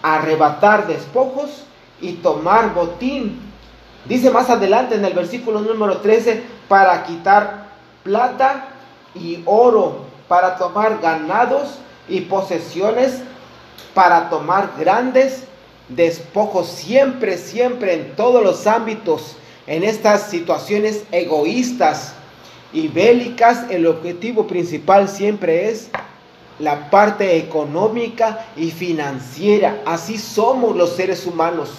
arrebatar 0.00 0.86
despojos 0.86 1.64
y 2.00 2.12
tomar 2.12 2.72
botín. 2.72 3.42
Dice 4.06 4.30
más 4.30 4.48
adelante 4.48 4.94
en 4.94 5.04
el 5.04 5.12
versículo 5.12 5.60
número 5.60 5.98
13, 5.98 6.42
para 6.66 7.04
quitar 7.04 7.66
plata 8.04 8.68
y 9.14 9.42
oro, 9.44 10.06
para 10.28 10.56
tomar 10.56 10.98
ganados 11.02 11.80
y 12.08 12.22
posesiones, 12.22 13.22
para 13.94 14.28
tomar 14.28 14.74
grandes 14.78 15.44
despojos, 15.88 16.68
siempre, 16.68 17.38
siempre 17.38 17.94
en 17.94 18.16
todos 18.16 18.42
los 18.42 18.66
ámbitos, 18.66 19.36
en 19.66 19.84
estas 19.84 20.30
situaciones 20.30 21.04
egoístas 21.10 22.12
y 22.72 22.88
bélicas, 22.88 23.70
el 23.70 23.86
objetivo 23.86 24.46
principal 24.46 25.08
siempre 25.08 25.70
es 25.70 25.88
la 26.58 26.90
parte 26.90 27.36
económica 27.36 28.46
y 28.56 28.70
financiera. 28.70 29.80
Así 29.86 30.18
somos 30.18 30.76
los 30.76 30.90
seres 30.90 31.26
humanos. 31.26 31.70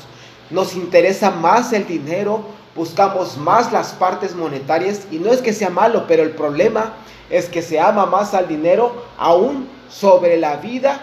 Nos 0.49 0.75
interesa 0.75 1.31
más 1.31 1.73
el 1.73 1.85
dinero, 1.85 2.41
buscamos 2.75 3.37
más 3.37 3.71
las 3.71 3.93
partes 3.93 4.35
monetarias 4.35 5.01
y 5.11 5.17
no 5.17 5.31
es 5.31 5.41
que 5.41 5.53
sea 5.53 5.69
malo, 5.69 6.05
pero 6.07 6.23
el 6.23 6.31
problema 6.31 6.93
es 7.29 7.49
que 7.49 7.61
se 7.61 7.79
ama 7.79 8.05
más 8.05 8.33
al 8.33 8.47
dinero 8.47 9.05
aún 9.17 9.67
sobre 9.89 10.37
la 10.37 10.57
vida 10.57 11.01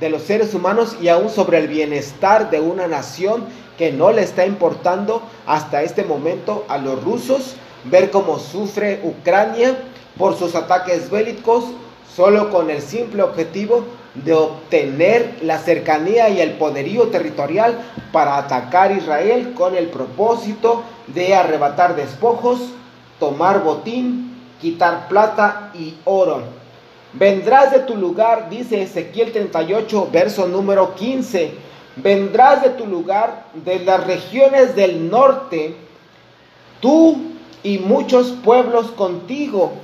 de 0.00 0.10
los 0.10 0.22
seres 0.22 0.54
humanos 0.54 0.96
y 1.00 1.08
aún 1.08 1.30
sobre 1.30 1.58
el 1.58 1.68
bienestar 1.68 2.50
de 2.50 2.60
una 2.60 2.86
nación 2.86 3.44
que 3.78 3.92
no 3.92 4.10
le 4.12 4.22
está 4.22 4.46
importando 4.46 5.22
hasta 5.46 5.82
este 5.82 6.04
momento 6.04 6.64
a 6.68 6.78
los 6.78 7.02
rusos 7.02 7.56
ver 7.84 8.10
cómo 8.10 8.38
sufre 8.38 9.00
Ucrania 9.04 9.76
por 10.18 10.36
sus 10.36 10.54
ataques 10.54 11.10
bélicos 11.10 11.64
solo 12.14 12.50
con 12.50 12.70
el 12.70 12.80
simple 12.80 13.22
objetivo 13.22 13.84
de 14.14 14.32
obtener 14.32 15.38
la 15.42 15.58
cercanía 15.58 16.28
y 16.28 16.40
el 16.40 16.52
poderío 16.52 17.08
territorial 17.08 17.76
para 18.12 18.38
atacar 18.38 18.92
Israel 18.92 19.54
con 19.54 19.74
el 19.74 19.88
propósito 19.88 20.84
de 21.08 21.34
arrebatar 21.34 21.96
despojos, 21.96 22.60
tomar 23.18 23.64
botín, 23.64 24.40
quitar 24.60 25.08
plata 25.08 25.72
y 25.74 25.96
oro. 26.04 26.63
Vendrás 27.14 27.70
de 27.70 27.78
tu 27.80 27.94
lugar, 27.94 28.50
dice 28.50 28.82
Ezequiel 28.82 29.30
38, 29.30 30.08
verso 30.10 30.48
número 30.48 30.96
15. 30.96 31.52
Vendrás 31.96 32.62
de 32.62 32.70
tu 32.70 32.86
lugar, 32.86 33.44
de 33.54 33.78
las 33.78 34.04
regiones 34.04 34.74
del 34.74 35.08
norte, 35.08 35.76
tú 36.80 37.16
y 37.62 37.78
muchos 37.78 38.32
pueblos 38.42 38.90
contigo. 38.90 39.74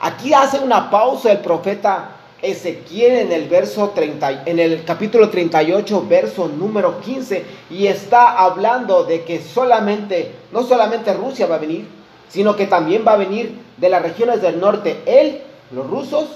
Aquí 0.00 0.32
hace 0.32 0.60
una 0.60 0.90
pausa 0.90 1.32
el 1.32 1.38
profeta 1.38 2.12
Ezequiel 2.40 3.16
en 3.16 3.32
el 3.32 3.48
verso 3.48 3.90
30, 3.90 4.44
en 4.46 4.60
el 4.60 4.84
capítulo 4.84 5.28
38, 5.28 6.06
verso 6.08 6.48
número 6.48 7.00
15, 7.00 7.44
y 7.70 7.88
está 7.88 8.38
hablando 8.38 9.02
de 9.02 9.24
que 9.24 9.40
solamente, 9.40 10.32
no 10.52 10.62
solamente 10.62 11.12
Rusia 11.14 11.48
va 11.48 11.56
a 11.56 11.58
venir, 11.58 11.86
sino 12.28 12.54
que 12.54 12.66
también 12.66 13.04
va 13.06 13.14
a 13.14 13.18
venir 13.18 13.58
de 13.76 13.88
las 13.88 14.02
regiones 14.02 14.40
del 14.40 14.60
norte, 14.60 15.00
él, 15.04 15.42
los 15.72 15.86
rusos, 15.90 16.28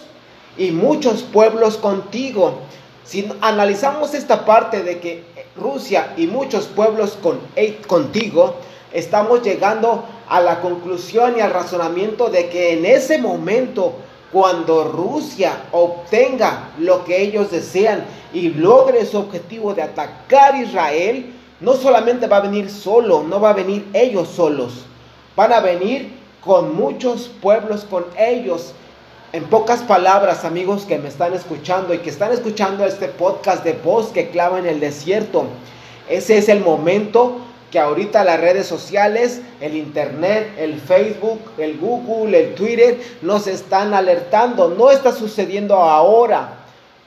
y 0.56 0.70
muchos 0.70 1.22
pueblos 1.22 1.76
contigo. 1.76 2.60
Si 3.04 3.30
analizamos 3.40 4.14
esta 4.14 4.44
parte 4.44 4.82
de 4.82 4.98
que 4.98 5.24
Rusia 5.56 6.14
y 6.16 6.26
muchos 6.26 6.66
pueblos 6.66 7.18
con, 7.22 7.38
contigo, 7.86 8.54
estamos 8.92 9.42
llegando 9.42 10.04
a 10.28 10.40
la 10.40 10.60
conclusión 10.60 11.34
y 11.36 11.40
al 11.40 11.52
razonamiento 11.52 12.30
de 12.30 12.48
que 12.48 12.72
en 12.72 12.86
ese 12.86 13.18
momento, 13.18 13.92
cuando 14.32 14.84
Rusia 14.84 15.64
obtenga 15.72 16.70
lo 16.78 17.04
que 17.04 17.22
ellos 17.22 17.50
desean 17.50 18.04
y 18.32 18.48
logre 18.50 19.04
su 19.04 19.18
objetivo 19.18 19.74
de 19.74 19.82
atacar 19.82 20.56
Israel, 20.56 21.32
no 21.60 21.74
solamente 21.74 22.26
va 22.26 22.38
a 22.38 22.40
venir 22.40 22.70
solo, 22.70 23.22
no 23.22 23.40
va 23.40 23.50
a 23.50 23.54
venir 23.54 23.86
ellos 23.92 24.28
solos, 24.28 24.86
van 25.36 25.52
a 25.52 25.60
venir 25.60 26.12
con 26.40 26.74
muchos 26.74 27.30
pueblos 27.40 27.84
con 27.84 28.04
ellos 28.18 28.74
en 29.34 29.42
pocas 29.46 29.82
palabras, 29.82 30.44
amigos 30.44 30.84
que 30.84 30.96
me 30.96 31.08
están 31.08 31.34
escuchando 31.34 31.92
y 31.92 31.98
que 31.98 32.08
están 32.08 32.30
escuchando 32.30 32.84
este 32.84 33.08
podcast 33.08 33.64
de 33.64 33.72
voz 33.72 34.12
que 34.12 34.28
clava 34.28 34.60
en 34.60 34.66
el 34.66 34.78
desierto, 34.78 35.46
ese 36.08 36.38
es 36.38 36.48
el 36.48 36.60
momento 36.60 37.38
que 37.72 37.80
ahorita 37.80 38.22
las 38.22 38.40
redes 38.40 38.68
sociales, 38.68 39.40
el 39.60 39.74
internet, 39.74 40.54
el 40.56 40.80
Facebook, 40.80 41.40
el 41.58 41.78
Google, 41.78 42.38
el 42.38 42.54
Twitter 42.54 43.00
nos 43.22 43.48
están 43.48 43.92
alertando. 43.92 44.68
No 44.68 44.92
está 44.92 45.10
sucediendo 45.10 45.74
ahora, 45.74 46.50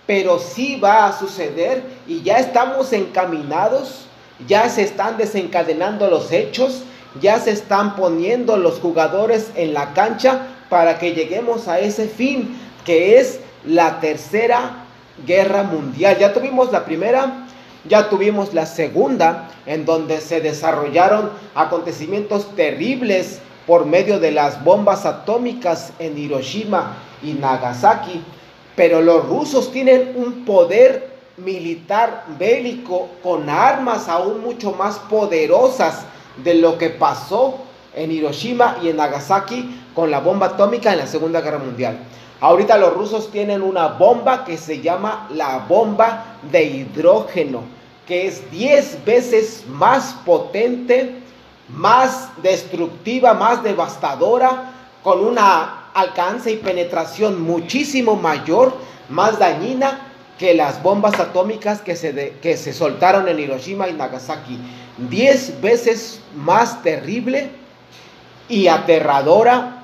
pero 0.06 0.38
sí 0.38 0.78
va 0.82 1.08
a 1.08 1.18
suceder 1.18 1.82
y 2.08 2.24
ya 2.24 2.40
estamos 2.40 2.92
encaminados, 2.92 4.02
ya 4.46 4.68
se 4.68 4.82
están 4.82 5.18
desencadenando 5.18 6.10
los 6.10 6.34
hechos, 6.34 6.82
ya 7.22 7.40
se 7.40 7.52
están 7.52 7.96
poniendo 7.96 8.58
los 8.58 8.82
jugadores 8.82 9.52
en 9.56 9.74
la 9.74 9.94
cancha 9.94 10.57
para 10.70 11.00
que 11.00 11.14
lleguemos 11.14 11.68
a 11.68 11.80
ese 11.80 12.08
fin 12.08 12.58
que 12.86 13.20
es 13.20 13.40
la 13.66 14.00
tercera 14.00 14.86
guerra 15.26 15.64
mundial. 15.64 16.18
Ya 16.20 16.34
tuvimos 16.34 16.72
la 16.72 16.86
primera, 16.86 17.48
ya 17.86 18.10
tuvimos 18.10 18.54
la 18.54 18.66
segunda, 18.66 19.50
en 19.66 19.86
donde 19.86 20.22
se 20.22 20.42
desarrollaron 20.42 21.32
acontecimientos 21.56 22.56
terribles 22.56 23.40
por 23.66 23.86
medio 23.86 24.20
de 24.20 24.32
las 24.32 24.64
bombas 24.64 25.06
atómicas 25.06 25.92
en 26.00 26.18
Hiroshima 26.18 26.98
y 27.22 27.34
Nagasaki. 27.34 28.24
Pero 28.76 29.02
los 29.02 29.28
rusos 29.28 29.72
tienen 29.72 30.14
un 30.16 30.46
poder 30.46 31.18
militar 31.38 32.26
bélico 32.40 33.10
con 33.22 33.50
armas 33.50 34.08
aún 34.08 34.42
mucho 34.42 34.72
más 34.72 34.98
poderosas 35.00 36.06
de 36.44 36.56
lo 36.56 36.78
que 36.78 36.90
pasó 36.90 37.67
en 37.98 38.12
Hiroshima 38.12 38.78
y 38.82 38.90
en 38.90 38.98
Nagasaki 38.98 39.82
con 39.94 40.12
la 40.12 40.20
bomba 40.20 40.48
atómica 40.48 40.94
en 40.94 41.00
la 41.00 41.08
Segunda 41.08 41.42
Guerra 41.42 41.58
Mundial. 41.58 41.98
Ahorita 42.40 42.78
los 42.78 42.94
rusos 42.94 43.32
tienen 43.32 43.64
una 43.64 43.88
bomba 43.88 44.46
que 44.46 44.58
se 44.58 44.80
llama 44.80 45.28
la 45.34 45.66
bomba 45.68 46.38
de 46.52 46.64
hidrógeno, 46.64 47.64
que 48.06 48.28
es 48.28 48.50
10 48.52 49.04
veces 49.06 49.64
más 49.68 50.16
potente, 50.24 51.16
más 51.70 52.30
destructiva, 52.44 53.34
más 53.34 53.64
devastadora, 53.64 54.72
con 55.04 55.26
una 55.26 55.90
alcance 55.94 56.52
y 56.52 56.58
penetración 56.58 57.42
muchísimo 57.42 58.16
mayor, 58.16 58.74
más 59.10 59.40
dañina 59.40 60.02
que 60.38 60.54
las 60.54 60.84
bombas 60.84 61.20
atómicas 61.20 61.82
que 61.82 61.96
se, 61.96 62.36
que 62.42 62.56
se 62.56 62.72
soltaron 62.72 63.28
en 63.28 63.40
Hiroshima 63.40 63.88
y 63.88 63.94
Nagasaki. 63.94 64.60
10 65.10 65.62
veces 65.62 66.22
más 66.36 66.84
terrible 66.84 67.50
y 68.50 68.68
aterradora 68.68 69.84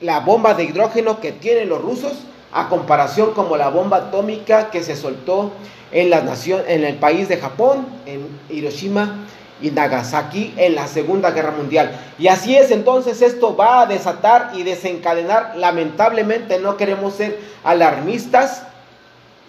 la 0.00 0.20
bomba 0.20 0.54
de 0.54 0.64
hidrógeno 0.64 1.20
que 1.20 1.32
tienen 1.32 1.68
los 1.68 1.80
rusos 1.80 2.12
a 2.52 2.68
comparación 2.68 3.32
como 3.32 3.56
la 3.56 3.68
bomba 3.68 3.98
atómica 3.98 4.70
que 4.70 4.82
se 4.82 4.96
soltó 4.96 5.52
en 5.90 6.10
la 6.10 6.22
nación 6.22 6.62
en 6.66 6.84
el 6.84 6.96
país 6.96 7.28
de 7.28 7.36
Japón, 7.36 7.86
en 8.06 8.26
Hiroshima 8.50 9.26
y 9.60 9.70
Nagasaki 9.70 10.54
en 10.56 10.74
la 10.74 10.88
Segunda 10.88 11.30
Guerra 11.30 11.52
Mundial. 11.52 11.92
Y 12.18 12.28
así 12.28 12.56
es, 12.56 12.70
entonces 12.70 13.22
esto 13.22 13.56
va 13.56 13.82
a 13.82 13.86
desatar 13.86 14.50
y 14.54 14.64
desencadenar, 14.64 15.54
lamentablemente 15.56 16.58
no 16.58 16.76
queremos 16.76 17.14
ser 17.14 17.38
alarmistas 17.62 18.64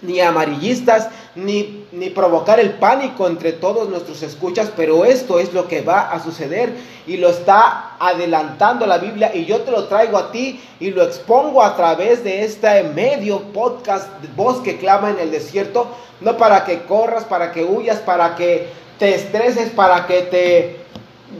ni 0.01 0.19
amarillistas, 0.19 1.09
ni, 1.35 1.82
ni 1.93 2.09
provocar 2.09 2.59
el 2.59 2.73
pánico 2.73 3.27
entre 3.27 3.53
todos 3.53 3.87
nuestros 3.87 4.23
escuchas, 4.23 4.71
pero 4.75 5.05
esto 5.05 5.39
es 5.39 5.53
lo 5.53 5.67
que 5.67 5.81
va 5.81 6.11
a 6.11 6.23
suceder 6.23 6.73
y 7.05 7.17
lo 7.17 7.29
está 7.29 7.91
adelantando 7.99 8.87
la 8.87 8.97
Biblia 8.97 9.31
y 9.33 9.45
yo 9.45 9.61
te 9.61 9.69
lo 9.69 9.85
traigo 9.85 10.17
a 10.17 10.31
ti 10.31 10.59
y 10.79 10.89
lo 10.89 11.03
expongo 11.03 11.61
a 11.61 11.75
través 11.75 12.23
de 12.23 12.43
este 12.43 12.83
medio 12.83 13.41
podcast, 13.53 14.07
voz 14.35 14.61
que 14.61 14.77
clama 14.77 15.11
en 15.11 15.19
el 15.19 15.29
desierto, 15.29 15.87
no 16.19 16.35
para 16.35 16.65
que 16.65 16.81
corras, 16.83 17.25
para 17.25 17.51
que 17.51 17.63
huyas, 17.63 17.99
para 17.99 18.35
que 18.35 18.69
te 18.97 19.13
estreses, 19.13 19.69
para 19.69 20.07
que 20.07 20.21
te 20.23 20.77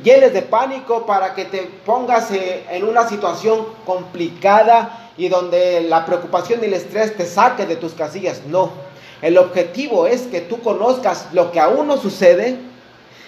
llenes 0.04 0.34
de 0.34 0.44
pánico, 0.44 1.08
para 1.08 1.34
que 1.34 1.46
te 1.46 1.64
pongas 1.84 2.30
eh, 2.30 2.64
en 2.70 2.84
una 2.84 3.10
situación 3.10 3.66
complicada 3.88 5.12
y 5.18 5.30
donde 5.30 5.82
la 5.82 6.06
preocupación 6.06 6.60
y 6.62 6.66
el 6.66 6.74
estrés 6.76 7.18
te 7.18 7.26
saque 7.26 7.66
de 7.66 7.76
tus 7.76 7.94
casillas. 7.94 8.42
No, 8.48 8.93
el 9.24 9.38
objetivo 9.40 10.06
es 10.06 10.24
que 10.24 10.42
tú 10.42 10.60
conozcas 10.62 11.30
lo 11.34 11.52
que 11.52 11.60
aún 11.60 11.88
no 11.88 11.98
sucede 11.98 12.58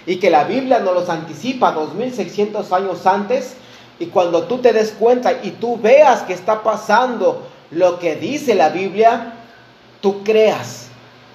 y 0.06 0.18
que 0.18 0.30
la 0.30 0.44
Biblia 0.44 0.80
nos 0.80 0.94
los 0.94 1.10
anticipa 1.10 1.72
2600 1.72 2.72
años 2.72 3.08
antes. 3.08 3.56
Y 3.98 4.08
cuando 4.08 4.44
tú 4.44 4.60
te 4.60 4.74
des 4.74 4.92
cuenta 4.92 5.34
y 5.42 5.52
tú 5.52 5.78
veas 5.78 6.22
que 6.22 6.34
está 6.34 6.62
pasando 6.62 7.48
lo 7.72 7.98
que 7.98 8.16
dice 8.16 8.54
la 8.54 8.70
Biblia, 8.70 9.34
tú 10.02 10.24
creas, 10.24 10.90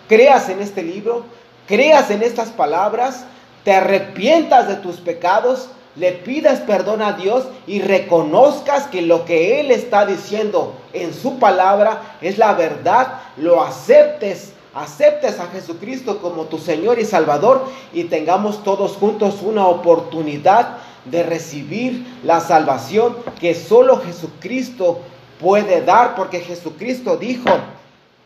creas 0.09 0.49
en 0.49 0.61
este 0.61 0.85
libro, 0.85 1.25
creas 1.67 2.11
en 2.13 2.23
estas 2.23 2.51
palabras 2.51 3.25
te 3.65 3.73
arrepientas 3.73 4.69
de 4.69 4.77
tus 4.77 4.97
pecados, 4.97 5.69
le 5.97 6.13
pidas 6.13 6.61
perdón 6.61 7.03
a 7.03 7.15
Dios 7.15 7.45
y 7.67 7.81
reconozcas 7.81 8.87
que 8.87 9.03
lo 9.03 9.25
que 9.25 9.61
Él 9.61 9.71
está 9.71 10.07
diciendo 10.07 10.75
en 10.93 11.13
su 11.13 11.39
palabra 11.39 12.17
es 12.21 12.39
la 12.39 12.55
verdad, 12.55 13.21
lo 13.37 13.63
aceptes, 13.63 14.53
aceptes 14.75 15.41
a 15.41 15.49
Jesucristo 15.49 16.19
como 16.19 16.45
tu 16.45 16.59
Señor 16.59 16.99
y 16.99 17.05
Salvador 17.05 17.65
y 17.93 18.05
tengamos 18.05 18.63
todos 18.63 18.97
juntos 18.97 19.43
una 19.43 19.67
oportunidad 19.67 20.79
de 21.05 21.23
recibir 21.23 22.07
la 22.25 22.41
salvación 22.41 23.17
que 23.41 23.55
solo 23.55 24.01
Jesucristo 24.01 25.01
puede 25.41 25.83
dar, 25.83 26.15
porque 26.15 26.41
Jesucristo 26.41 27.17
dijo, 27.17 27.49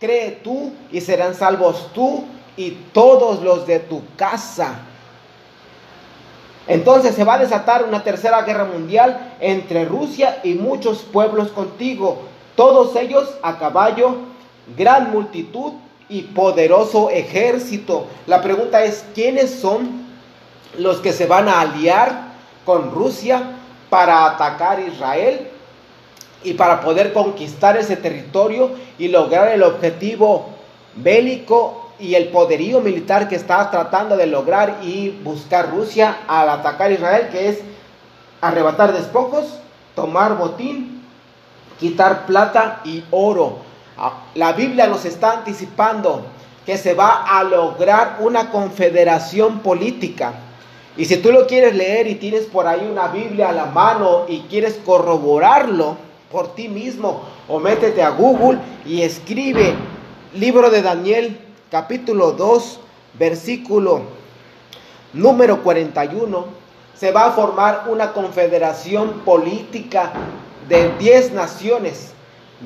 cree 0.00 0.32
tú 0.42 0.72
y 0.90 1.00
serán 1.00 1.34
salvos 1.34 1.90
tú 1.94 2.24
y 2.56 2.72
todos 2.92 3.42
los 3.42 3.66
de 3.66 3.78
tu 3.78 4.02
casa. 4.16 4.80
Entonces 6.66 7.14
se 7.14 7.24
va 7.24 7.34
a 7.34 7.38
desatar 7.38 7.84
una 7.84 8.02
tercera 8.02 8.42
guerra 8.42 8.64
mundial 8.64 9.34
entre 9.40 9.84
Rusia 9.84 10.40
y 10.42 10.54
muchos 10.54 10.98
pueblos 10.98 11.50
contigo, 11.50 12.22
todos 12.56 12.96
ellos 12.96 13.34
a 13.42 13.58
caballo, 13.58 14.16
gran 14.76 15.10
multitud 15.10 15.72
y 16.08 16.22
poderoso 16.22 17.10
ejército. 17.10 18.06
La 18.26 18.40
pregunta 18.40 18.82
es, 18.84 19.04
¿quiénes 19.14 19.50
son 19.50 20.04
los 20.78 20.98
que 20.98 21.12
se 21.12 21.26
van 21.26 21.48
a 21.48 21.60
aliar 21.60 22.34
con 22.64 22.90
Rusia 22.90 23.42
para 23.90 24.26
atacar 24.26 24.80
Israel 24.80 25.48
y 26.42 26.54
para 26.54 26.80
poder 26.80 27.12
conquistar 27.12 27.76
ese 27.76 27.96
territorio 27.96 28.70
y 28.98 29.08
lograr 29.08 29.48
el 29.48 29.62
objetivo 29.62 30.46
bélico 30.94 31.83
y 31.98 32.14
el 32.14 32.28
poderío 32.28 32.80
militar 32.80 33.28
que 33.28 33.36
está 33.36 33.70
tratando 33.70 34.16
de 34.16 34.26
lograr 34.26 34.78
y 34.82 35.10
buscar 35.10 35.70
Rusia 35.70 36.18
al 36.26 36.48
atacar 36.48 36.92
Israel, 36.92 37.28
que 37.30 37.48
es 37.48 37.58
arrebatar 38.40 38.92
despojos, 38.92 39.58
tomar 39.94 40.36
botín, 40.36 41.02
quitar 41.78 42.26
plata 42.26 42.80
y 42.84 43.04
oro. 43.10 43.58
Ah, 43.96 44.24
la 44.34 44.52
Biblia 44.52 44.86
nos 44.86 45.04
está 45.04 45.32
anticipando 45.32 46.26
que 46.66 46.76
se 46.78 46.94
va 46.94 47.24
a 47.24 47.44
lograr 47.44 48.16
una 48.20 48.50
confederación 48.50 49.60
política. 49.60 50.34
Y 50.96 51.04
si 51.06 51.16
tú 51.18 51.32
lo 51.32 51.46
quieres 51.46 51.74
leer 51.74 52.06
y 52.06 52.14
tienes 52.14 52.44
por 52.44 52.66
ahí 52.66 52.88
una 52.90 53.08
Biblia 53.08 53.50
a 53.50 53.52
la 53.52 53.66
mano 53.66 54.24
y 54.28 54.40
quieres 54.42 54.78
corroborarlo 54.84 55.96
por 56.30 56.54
ti 56.54 56.68
mismo, 56.68 57.22
o 57.48 57.58
métete 57.58 58.02
a 58.02 58.10
Google 58.10 58.58
y 58.86 59.02
escribe 59.02 59.74
libro 60.34 60.70
de 60.70 60.82
Daniel 60.82 61.38
capítulo 61.74 62.30
2, 62.30 62.78
versículo 63.18 64.02
número 65.12 65.60
41, 65.64 66.44
se 66.94 67.10
va 67.10 67.26
a 67.26 67.32
formar 67.32 67.86
una 67.88 68.12
confederación 68.12 69.22
política 69.24 70.12
de 70.68 70.90
10 71.00 71.32
naciones. 71.32 72.12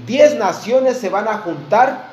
10 0.07 0.35
naciones 0.35 0.99
se 0.99 1.09
van 1.09 1.27
a 1.27 1.38
juntar, 1.38 2.05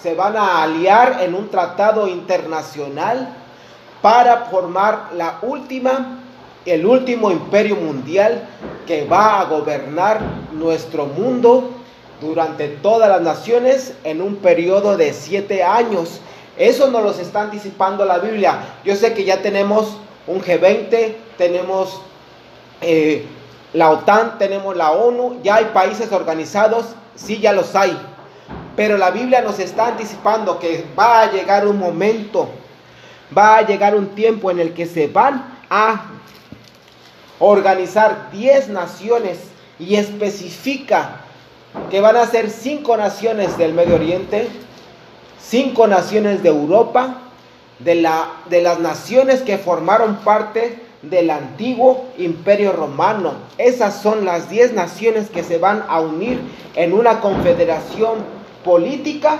se 0.00 0.14
van 0.14 0.36
a 0.36 0.62
aliar 0.62 1.20
en 1.20 1.34
un 1.34 1.50
tratado 1.50 2.06
internacional 2.06 3.28
para 4.00 4.44
formar 4.44 5.08
la 5.16 5.40
última, 5.42 6.20
el 6.64 6.86
último 6.86 7.32
imperio 7.32 7.74
mundial 7.74 8.46
que 8.86 9.04
va 9.04 9.40
a 9.40 9.46
gobernar 9.46 10.20
nuestro 10.52 11.06
mundo 11.06 11.72
durante 12.20 12.68
todas 12.68 13.08
las 13.08 13.20
naciones 13.20 13.94
en 14.04 14.22
un 14.22 14.36
periodo 14.36 14.96
de 14.96 15.12
siete 15.12 15.64
años. 15.64 16.20
Eso 16.56 16.90
nos 16.90 17.02
lo 17.02 17.10
está 17.10 17.42
anticipando 17.42 18.04
la 18.04 18.18
Biblia. 18.18 18.58
Yo 18.84 18.96
sé 18.96 19.12
que 19.12 19.24
ya 19.24 19.42
tenemos 19.42 19.98
un 20.26 20.40
G20, 20.40 21.14
tenemos 21.36 22.00
eh, 22.80 23.26
la 23.72 23.90
OTAN, 23.90 24.38
tenemos 24.38 24.76
la 24.76 24.92
ONU, 24.92 25.40
ya 25.42 25.56
hay 25.56 25.66
países 25.66 26.12
organizados, 26.12 26.86
sí, 27.14 27.38
ya 27.38 27.52
los 27.52 27.74
hay. 27.76 27.96
Pero 28.74 28.96
la 28.96 29.10
Biblia 29.10 29.42
nos 29.42 29.58
está 29.58 29.88
anticipando 29.88 30.58
que 30.58 30.84
va 30.98 31.22
a 31.22 31.32
llegar 31.32 31.66
un 31.66 31.78
momento, 31.78 32.48
va 33.36 33.58
a 33.58 33.62
llegar 33.62 33.94
un 33.94 34.08
tiempo 34.08 34.50
en 34.50 34.60
el 34.60 34.72
que 34.72 34.86
se 34.86 35.08
van 35.08 35.58
a 35.68 36.06
organizar 37.38 38.30
10 38.32 38.68
naciones 38.68 39.38
y 39.78 39.96
especifica 39.96 41.20
que 41.90 42.00
van 42.00 42.16
a 42.16 42.26
ser 42.26 42.50
5 42.50 42.96
naciones 42.96 43.58
del 43.58 43.74
Medio 43.74 43.96
Oriente, 43.96 44.48
cinco 45.48 45.86
naciones 45.86 46.42
de 46.42 46.48
Europa, 46.48 47.18
de, 47.78 47.96
la, 47.96 48.28
de 48.48 48.62
las 48.62 48.80
naciones 48.80 49.42
que 49.42 49.58
formaron 49.58 50.16
parte 50.16 50.80
del 51.02 51.30
antiguo 51.30 52.06
imperio 52.18 52.72
romano. 52.72 53.34
Esas 53.58 54.00
son 54.00 54.24
las 54.24 54.50
diez 54.50 54.72
naciones 54.72 55.30
que 55.30 55.44
se 55.44 55.58
van 55.58 55.84
a 55.88 56.00
unir 56.00 56.40
en 56.74 56.92
una 56.92 57.20
confederación 57.20 58.24
política 58.64 59.38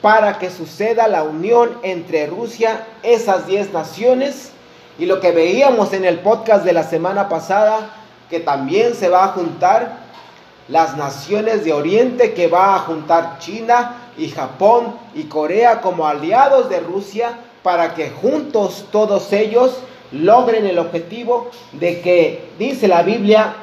para 0.00 0.38
que 0.38 0.50
suceda 0.50 1.08
la 1.08 1.22
unión 1.22 1.70
entre 1.82 2.26
Rusia, 2.26 2.86
esas 3.02 3.46
diez 3.46 3.72
naciones, 3.72 4.50
y 4.98 5.06
lo 5.06 5.20
que 5.20 5.32
veíamos 5.32 5.92
en 5.92 6.04
el 6.04 6.18
podcast 6.20 6.64
de 6.64 6.72
la 6.72 6.84
semana 6.84 7.28
pasada, 7.28 7.90
que 8.28 8.40
también 8.40 8.94
se 8.94 9.08
va 9.08 9.24
a 9.24 9.28
juntar 9.28 10.02
las 10.68 10.96
naciones 10.96 11.64
de 11.64 11.72
Oriente, 11.72 12.34
que 12.34 12.48
va 12.48 12.76
a 12.76 12.80
juntar 12.80 13.38
China, 13.38 14.01
y 14.16 14.28
Japón 14.28 14.94
y 15.14 15.24
Corea 15.24 15.80
como 15.80 16.06
aliados 16.06 16.68
de 16.68 16.80
Rusia 16.80 17.38
para 17.62 17.94
que 17.94 18.10
juntos 18.10 18.86
todos 18.90 19.32
ellos 19.32 19.78
logren 20.10 20.66
el 20.66 20.78
objetivo 20.78 21.50
de 21.72 22.00
que, 22.00 22.50
dice 22.58 22.88
la 22.88 23.02
Biblia, 23.02 23.54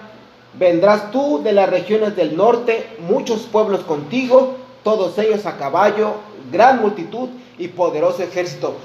vendrás 0.58 1.12
tú 1.12 1.42
de 1.44 1.54
las 1.54 1.70
regiones 1.70 2.16
del 2.16 2.36
norte, 2.36 2.88
muchos 3.08 3.42
pueblos 3.42 3.82
contigo, 3.82 4.56
todos 4.84 5.18
ellos 5.18 5.46
a 5.46 5.58
caballo, 5.58 6.14
gran 6.52 6.82
multitud 6.82 7.30
y 7.58 7.68
poderoso 7.68 8.24
ejército. 8.24 8.76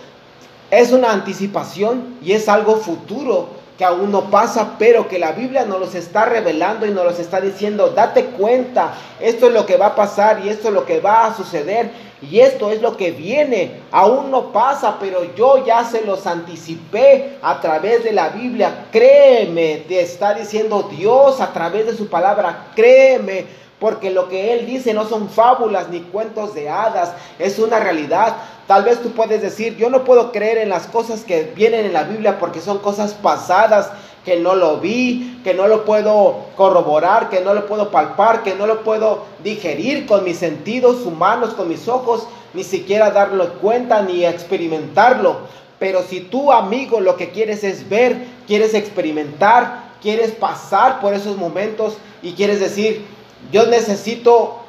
Es 0.70 0.92
una 0.92 1.12
anticipación 1.12 2.18
y 2.22 2.33
es 2.33 2.48
algo 2.48 2.77
futuro 2.77 3.63
que 3.78 3.84
aún 3.84 4.12
no 4.12 4.30
pasa, 4.30 4.76
pero 4.78 5.08
que 5.08 5.18
la 5.18 5.32
Biblia 5.32 5.64
nos 5.64 5.80
los 5.80 5.94
está 5.94 6.24
revelando 6.26 6.87
y 6.87 6.90
nos 6.90 7.04
los 7.04 7.18
está 7.18 7.40
diciendo, 7.40 7.90
date 7.90 8.26
cuenta, 8.26 8.94
esto 9.20 9.46
es 9.46 9.52
lo 9.52 9.66
que 9.66 9.76
va 9.76 9.87
a 9.87 9.94
pasar 9.94 10.44
y 10.44 10.48
esto 10.48 10.68
es 10.68 10.74
lo 10.74 10.84
que 10.84 11.00
va 11.00 11.26
a 11.26 11.34
suceder 11.34 11.90
y 12.22 12.40
esto 12.40 12.70
es 12.70 12.80
lo 12.80 12.96
que 12.96 13.10
viene, 13.10 13.82
aún 13.90 14.30
no 14.30 14.52
pasa, 14.52 14.96
pero 15.00 15.34
yo 15.34 15.64
ya 15.66 15.84
se 15.84 16.02
los 16.02 16.26
anticipé 16.26 17.38
a 17.42 17.60
través 17.60 18.04
de 18.04 18.12
la 18.12 18.30
Biblia, 18.30 18.87
créeme, 18.90 19.84
te 19.88 20.00
está 20.00 20.34
diciendo 20.34 20.88
Dios 20.90 21.40
a 21.40 21.52
través 21.52 21.87
de 21.87 21.96
su 21.96 22.08
palabra, 22.08 22.68
créeme 22.74 23.63
porque 23.84 24.10
lo 24.10 24.30
que 24.30 24.54
Él 24.54 24.64
dice 24.64 24.94
no 24.94 25.06
son 25.06 25.28
fábulas 25.28 25.90
ni 25.90 26.00
cuentos 26.00 26.54
de 26.54 26.70
hadas, 26.70 27.12
es 27.38 27.58
una 27.58 27.80
realidad. 27.80 28.34
Tal 28.66 28.82
vez 28.82 29.02
tú 29.02 29.10
puedes 29.10 29.42
decir, 29.42 29.76
yo 29.76 29.90
no 29.90 30.04
puedo 30.04 30.32
creer 30.32 30.56
en 30.56 30.70
las 30.70 30.86
cosas 30.86 31.20
que 31.20 31.52
vienen 31.54 31.84
en 31.84 31.92
la 31.92 32.04
Biblia 32.04 32.38
porque 32.38 32.62
son 32.62 32.78
cosas 32.78 33.12
pasadas, 33.12 33.90
que 34.24 34.40
no 34.40 34.54
lo 34.54 34.78
vi, 34.78 35.38
que 35.44 35.52
no 35.52 35.68
lo 35.68 35.84
puedo 35.84 36.46
corroborar, 36.56 37.28
que 37.28 37.42
no 37.42 37.52
lo 37.52 37.66
puedo 37.66 37.90
palpar, 37.90 38.42
que 38.42 38.54
no 38.54 38.66
lo 38.66 38.84
puedo 38.84 39.26
digerir 39.42 40.06
con 40.06 40.24
mis 40.24 40.38
sentidos 40.38 41.04
humanos, 41.04 41.52
con 41.52 41.68
mis 41.68 41.86
ojos, 41.86 42.26
ni 42.54 42.64
siquiera 42.64 43.10
darlo 43.10 43.52
cuenta 43.58 44.00
ni 44.00 44.24
experimentarlo. 44.24 45.40
Pero 45.78 46.00
si 46.04 46.20
tú, 46.20 46.52
amigo, 46.52 47.00
lo 47.00 47.18
que 47.18 47.32
quieres 47.32 47.62
es 47.64 47.86
ver, 47.86 48.16
quieres 48.46 48.72
experimentar, 48.72 49.92
quieres 50.00 50.30
pasar 50.30 51.02
por 51.02 51.12
esos 51.12 51.36
momentos 51.36 51.98
y 52.22 52.32
quieres 52.32 52.60
decir, 52.60 53.12
yo 53.52 53.66
necesito 53.66 54.64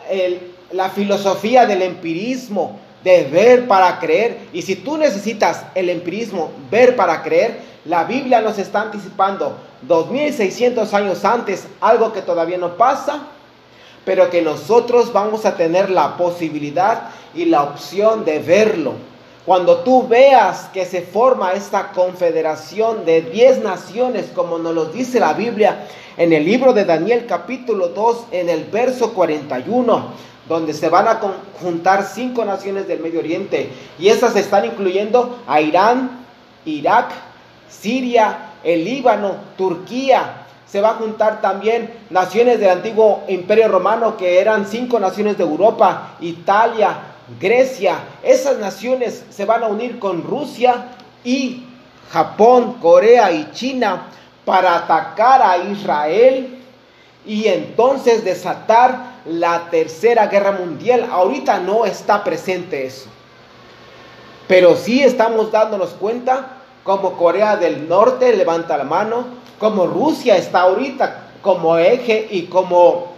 la 0.72 0.90
filosofía 0.90 1.66
del 1.66 1.82
empirismo, 1.82 2.80
de 3.04 3.24
ver 3.26 3.68
para 3.68 4.00
creer. 4.00 4.40
Y 4.52 4.64
si 4.64 4.76
tú 4.76 4.98
necesitas 4.98 5.64
el 5.76 5.90
empirismo, 5.90 6.52
ver 6.72 6.96
para 6.96 7.22
creer, 7.22 7.60
la 7.86 8.04
Biblia 8.04 8.42
nos 8.42 8.58
está 8.58 8.82
anticipando 8.82 9.56
2600 9.84 10.92
años 10.94 11.24
antes 11.24 11.68
algo 11.80 12.12
que 12.12 12.24
todavía 12.24 12.58
no 12.58 12.78
pasa, 12.78 13.28
pero 14.04 14.30
que 14.30 14.42
nosotros 14.42 15.14
vamos 15.14 15.46
a 15.46 15.56
tener 15.56 15.90
la 15.90 16.18
posibilidad 16.18 17.10
y 17.36 17.46
la 17.46 17.64
opción 17.64 18.26
de 18.26 18.40
verlo. 18.40 18.94
Cuando 19.46 19.82
tú 19.82 20.08
veas 20.08 20.70
que 20.74 20.86
se 20.86 21.04
forma 21.04 21.54
esta 21.54 21.92
confederación 21.92 23.06
de 23.06 23.22
10 23.22 23.64
naciones, 23.64 24.32
como 24.34 24.58
nos 24.58 24.74
lo 24.74 24.86
dice 24.86 25.20
la 25.20 25.34
Biblia 25.34 25.88
en 26.18 26.34
el 26.34 26.44
libro 26.44 26.74
de 26.74 26.84
Daniel 26.84 27.28
capítulo 27.28 27.90
2, 27.90 28.26
en 28.32 28.50
el 28.50 28.64
verso 28.64 29.14
41, 29.14 30.08
donde 30.50 30.74
se 30.74 30.90
van 30.90 31.08
a 31.08 31.20
juntar 31.62 32.08
cinco 32.12 32.44
naciones 32.44 32.88
del 32.88 33.02
Medio 33.02 33.20
Oriente, 33.20 33.70
y 34.00 34.08
esas 34.08 34.36
están 34.36 34.66
incluyendo 34.66 35.38
a 35.46 35.62
Irán, 35.62 36.26
Irak, 36.66 37.12
Siria, 37.70 38.54
el 38.64 38.84
Líbano, 38.84 39.36
Turquía. 39.56 40.48
Se 40.66 40.82
va 40.82 40.92
a 40.92 40.96
juntar 40.96 41.42
también 41.42 41.94
naciones 42.10 42.60
del 42.60 42.72
antiguo 42.72 43.24
imperio 43.28 43.68
romano, 43.68 44.18
que 44.18 44.40
eran 44.40 44.66
cinco 44.66 45.00
naciones 45.00 45.38
de 45.38 45.44
Europa, 45.44 46.16
Italia, 46.20 47.15
Grecia. 47.40 48.00
Esas 48.24 48.58
naciones 48.58 49.24
se 49.30 49.46
van 49.46 49.64
a 49.64 49.68
unir 49.68 50.00
con 50.00 50.24
Rusia 50.24 50.90
y 51.24 51.66
Japón, 52.12 52.78
Corea 52.82 53.32
y 53.32 53.52
China 53.52 54.08
para 54.46 54.76
atacar 54.76 55.42
a 55.42 55.58
Israel 55.58 56.60
y 57.26 57.48
entonces 57.48 58.24
desatar 58.24 59.16
la 59.26 59.70
tercera 59.72 60.28
guerra 60.28 60.52
mundial. 60.52 61.08
Ahorita 61.12 61.60
no 61.60 61.86
está 61.86 62.24
presente 62.24 62.86
eso. 62.86 63.10
Pero 64.48 64.76
sí 64.76 65.04
estamos 65.04 65.52
dándonos 65.52 65.90
cuenta 65.92 66.58
como 66.84 67.14
Corea 67.18 67.58
del 67.58 67.90
Norte 67.90 68.36
levanta 68.36 68.78
la 68.78 68.84
mano, 68.84 69.26
como 69.58 69.88
Rusia 69.88 70.38
está 70.38 70.62
ahorita 70.62 71.24
como 71.42 71.78
eje 71.78 72.28
y 72.30 72.44
como 72.44 73.15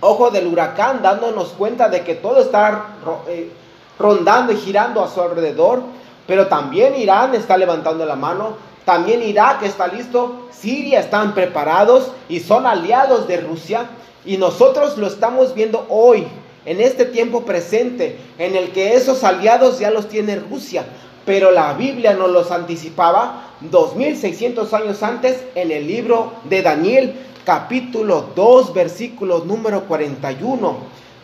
ojo 0.00 0.30
del 0.30 0.46
huracán, 0.46 1.02
dándonos 1.02 1.48
cuenta 1.48 1.88
de 1.88 2.02
que 2.02 2.14
todo 2.14 2.40
está 2.40 2.96
eh, 3.28 3.50
rondando 3.98 4.52
y 4.52 4.56
girando 4.56 5.02
a 5.02 5.08
su 5.08 5.20
alrededor, 5.20 5.82
pero 6.26 6.46
también 6.48 6.96
Irán 6.96 7.34
está 7.34 7.56
levantando 7.56 8.04
la 8.06 8.16
mano, 8.16 8.56
también 8.84 9.22
Irak 9.22 9.62
está 9.62 9.86
listo, 9.88 10.48
Siria 10.50 11.00
están 11.00 11.34
preparados 11.34 12.12
y 12.28 12.40
son 12.40 12.66
aliados 12.66 13.28
de 13.28 13.40
Rusia, 13.40 13.86
y 14.24 14.36
nosotros 14.36 14.98
lo 14.98 15.06
estamos 15.06 15.54
viendo 15.54 15.86
hoy, 15.88 16.26
en 16.66 16.80
este 16.80 17.06
tiempo 17.06 17.42
presente, 17.44 18.18
en 18.38 18.54
el 18.54 18.72
que 18.72 18.94
esos 18.94 19.24
aliados 19.24 19.78
ya 19.78 19.90
los 19.90 20.08
tiene 20.08 20.36
Rusia 20.36 20.84
pero 21.24 21.50
la 21.50 21.74
Biblia 21.74 22.14
nos 22.14 22.30
los 22.30 22.50
anticipaba 22.50 23.50
2600 23.60 24.72
años 24.74 25.02
antes 25.02 25.44
en 25.54 25.70
el 25.70 25.86
libro 25.86 26.32
de 26.44 26.62
Daniel, 26.62 27.14
capítulo 27.44 28.30
2, 28.34 28.74
versículo 28.74 29.44
número 29.44 29.84
41, 29.84 30.76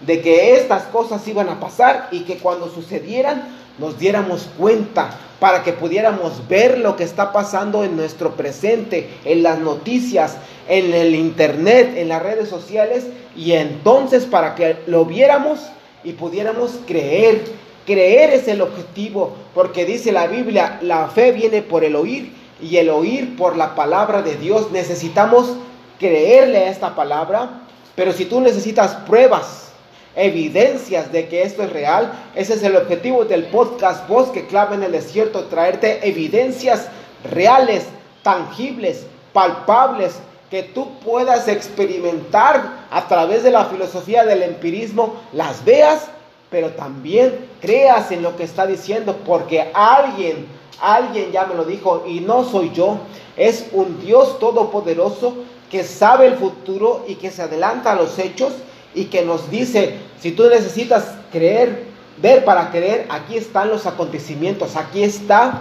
de 0.06 0.20
que 0.20 0.56
estas 0.56 0.84
cosas 0.84 1.26
iban 1.28 1.48
a 1.48 1.60
pasar 1.60 2.08
y 2.10 2.20
que 2.20 2.38
cuando 2.38 2.68
sucedieran 2.68 3.56
nos 3.78 3.98
diéramos 3.98 4.48
cuenta 4.56 5.10
para 5.38 5.62
que 5.62 5.72
pudiéramos 5.72 6.48
ver 6.48 6.78
lo 6.78 6.96
que 6.96 7.04
está 7.04 7.32
pasando 7.32 7.84
en 7.84 7.96
nuestro 7.96 8.36
presente, 8.36 9.10
en 9.24 9.42
las 9.42 9.58
noticias, 9.58 10.36
en 10.68 10.94
el 10.94 11.14
internet, 11.14 11.94
en 11.96 12.08
las 12.08 12.22
redes 12.22 12.48
sociales 12.48 13.06
y 13.36 13.52
entonces 13.52 14.24
para 14.24 14.54
que 14.54 14.78
lo 14.86 15.04
viéramos 15.04 15.60
y 16.04 16.12
pudiéramos 16.12 16.72
creer 16.86 17.42
Creer 17.86 18.30
es 18.30 18.48
el 18.48 18.62
objetivo, 18.62 19.36
porque 19.54 19.86
dice 19.86 20.10
la 20.10 20.26
Biblia, 20.26 20.80
la 20.82 21.06
fe 21.06 21.30
viene 21.30 21.62
por 21.62 21.84
el 21.84 21.94
oír 21.94 22.32
y 22.60 22.78
el 22.78 22.90
oír 22.90 23.36
por 23.36 23.56
la 23.56 23.76
palabra 23.76 24.22
de 24.22 24.34
Dios. 24.34 24.72
Necesitamos 24.72 25.56
creerle 25.98 26.58
a 26.58 26.70
esta 26.70 26.94
palabra, 26.94 27.62
pero 27.94 28.12
si 28.12 28.26
tú 28.26 28.40
necesitas 28.40 28.94
pruebas, 29.06 29.72
evidencias 30.14 31.12
de 31.12 31.28
que 31.28 31.42
esto 31.42 31.62
es 31.62 31.72
real, 31.72 32.12
ese 32.34 32.54
es 32.54 32.62
el 32.62 32.76
objetivo 32.76 33.24
del 33.24 33.44
podcast 33.44 34.08
Voz 34.08 34.30
que 34.30 34.46
clava 34.46 34.74
en 34.74 34.82
el 34.82 34.92
desierto, 34.92 35.44
traerte 35.44 36.08
evidencias 36.08 36.88
reales, 37.24 37.84
tangibles, 38.22 39.06
palpables, 39.32 40.16
que 40.50 40.62
tú 40.62 40.98
puedas 41.00 41.48
experimentar 41.48 42.86
a 42.90 43.08
través 43.08 43.42
de 43.42 43.50
la 43.50 43.64
filosofía 43.64 44.24
del 44.24 44.42
empirismo, 44.42 45.14
las 45.32 45.64
veas 45.64 46.08
pero 46.50 46.70
también 46.70 47.48
creas 47.60 48.10
en 48.12 48.22
lo 48.22 48.36
que 48.36 48.44
está 48.44 48.66
diciendo, 48.66 49.16
porque 49.26 49.70
alguien, 49.74 50.46
alguien 50.80 51.32
ya 51.32 51.44
me 51.44 51.54
lo 51.54 51.64
dijo, 51.64 52.04
y 52.06 52.20
no 52.20 52.44
soy 52.44 52.70
yo, 52.72 52.98
es 53.36 53.66
un 53.72 54.00
Dios 54.00 54.38
todopoderoso 54.38 55.34
que 55.70 55.84
sabe 55.84 56.26
el 56.26 56.36
futuro 56.36 57.04
y 57.08 57.16
que 57.16 57.30
se 57.30 57.42
adelanta 57.42 57.92
a 57.92 57.96
los 57.96 58.18
hechos 58.18 58.52
y 58.94 59.06
que 59.06 59.24
nos 59.24 59.50
dice, 59.50 59.96
si 60.20 60.32
tú 60.32 60.48
necesitas 60.48 61.04
creer, 61.32 61.84
ver 62.18 62.44
para 62.44 62.70
creer, 62.70 63.06
aquí 63.10 63.36
están 63.36 63.68
los 63.68 63.86
acontecimientos, 63.86 64.76
aquí 64.76 65.02
están 65.02 65.60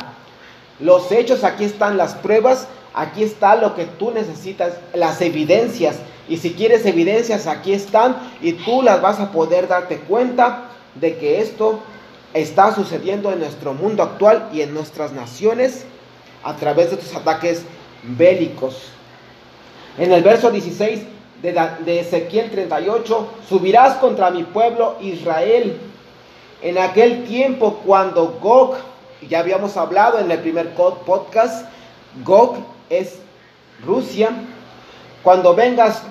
los 0.80 1.12
hechos, 1.12 1.44
aquí 1.44 1.66
están 1.66 1.98
las 1.98 2.16
pruebas, 2.16 2.68
aquí 2.94 3.24
está 3.24 3.56
lo 3.56 3.76
que 3.76 3.86
tú 3.86 4.12
necesitas, 4.12 4.74
las 4.94 5.22
evidencias. 5.22 5.98
Y 6.28 6.38
si 6.38 6.54
quieres 6.54 6.86
evidencias, 6.86 7.48
aquí 7.48 7.74
están 7.74 8.16
y 8.42 8.54
tú 8.54 8.82
las 8.82 9.02
vas 9.02 9.20
a 9.20 9.32
poder 9.32 9.68
darte 9.68 10.00
cuenta 10.00 10.70
de 10.96 11.18
que 11.18 11.42
esto 11.42 11.82
está 12.34 12.74
sucediendo 12.74 13.32
en 13.32 13.40
nuestro 13.40 13.74
mundo 13.74 14.04
actual 14.04 14.50
y 14.54 14.62
en 14.62 14.74
nuestras 14.74 15.14
naciones 15.14 15.86
a 16.44 16.56
través 16.56 16.90
de 16.90 16.98
estos 16.98 17.16
ataques 17.16 17.62
bélicos. 18.04 18.90
En 19.98 20.12
el 20.12 20.24
verso 20.24 20.52
16 20.52 21.04
de, 21.42 22.00
Ezequiel 22.00 22.52
38, 22.52 23.28
subirás 23.48 23.96
contra 23.98 24.30
mi 24.30 24.44
pueblo 24.44 24.98
Israel. 25.00 25.78
En 26.62 26.78
aquel 26.78 27.24
tiempo 27.26 27.82
cuando 27.86 28.38
Gog, 28.42 28.76
ya 29.30 29.40
habíamos 29.40 29.78
hablado 29.78 30.20
en 30.20 30.30
el 30.30 30.40
primer 30.40 30.74
podcast, 30.74 31.68
Gog 32.26 32.58
es 32.90 33.20
Rusia. 33.86 34.32
Cuando 35.24 35.56
vengas 35.56 36.02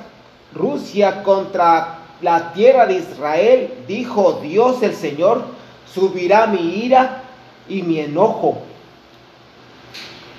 Rusia 0.54 1.22
contra 1.22 1.98
la 2.22 2.52
tierra 2.52 2.86
de 2.86 2.94
Israel, 2.94 3.74
dijo 3.86 4.40
Dios 4.42 4.82
el 4.82 4.94
Señor, 4.94 5.42
subirá 5.92 6.46
mi 6.46 6.84
ira 6.84 7.22
y 7.68 7.82
mi 7.82 8.00
enojo. 8.00 8.62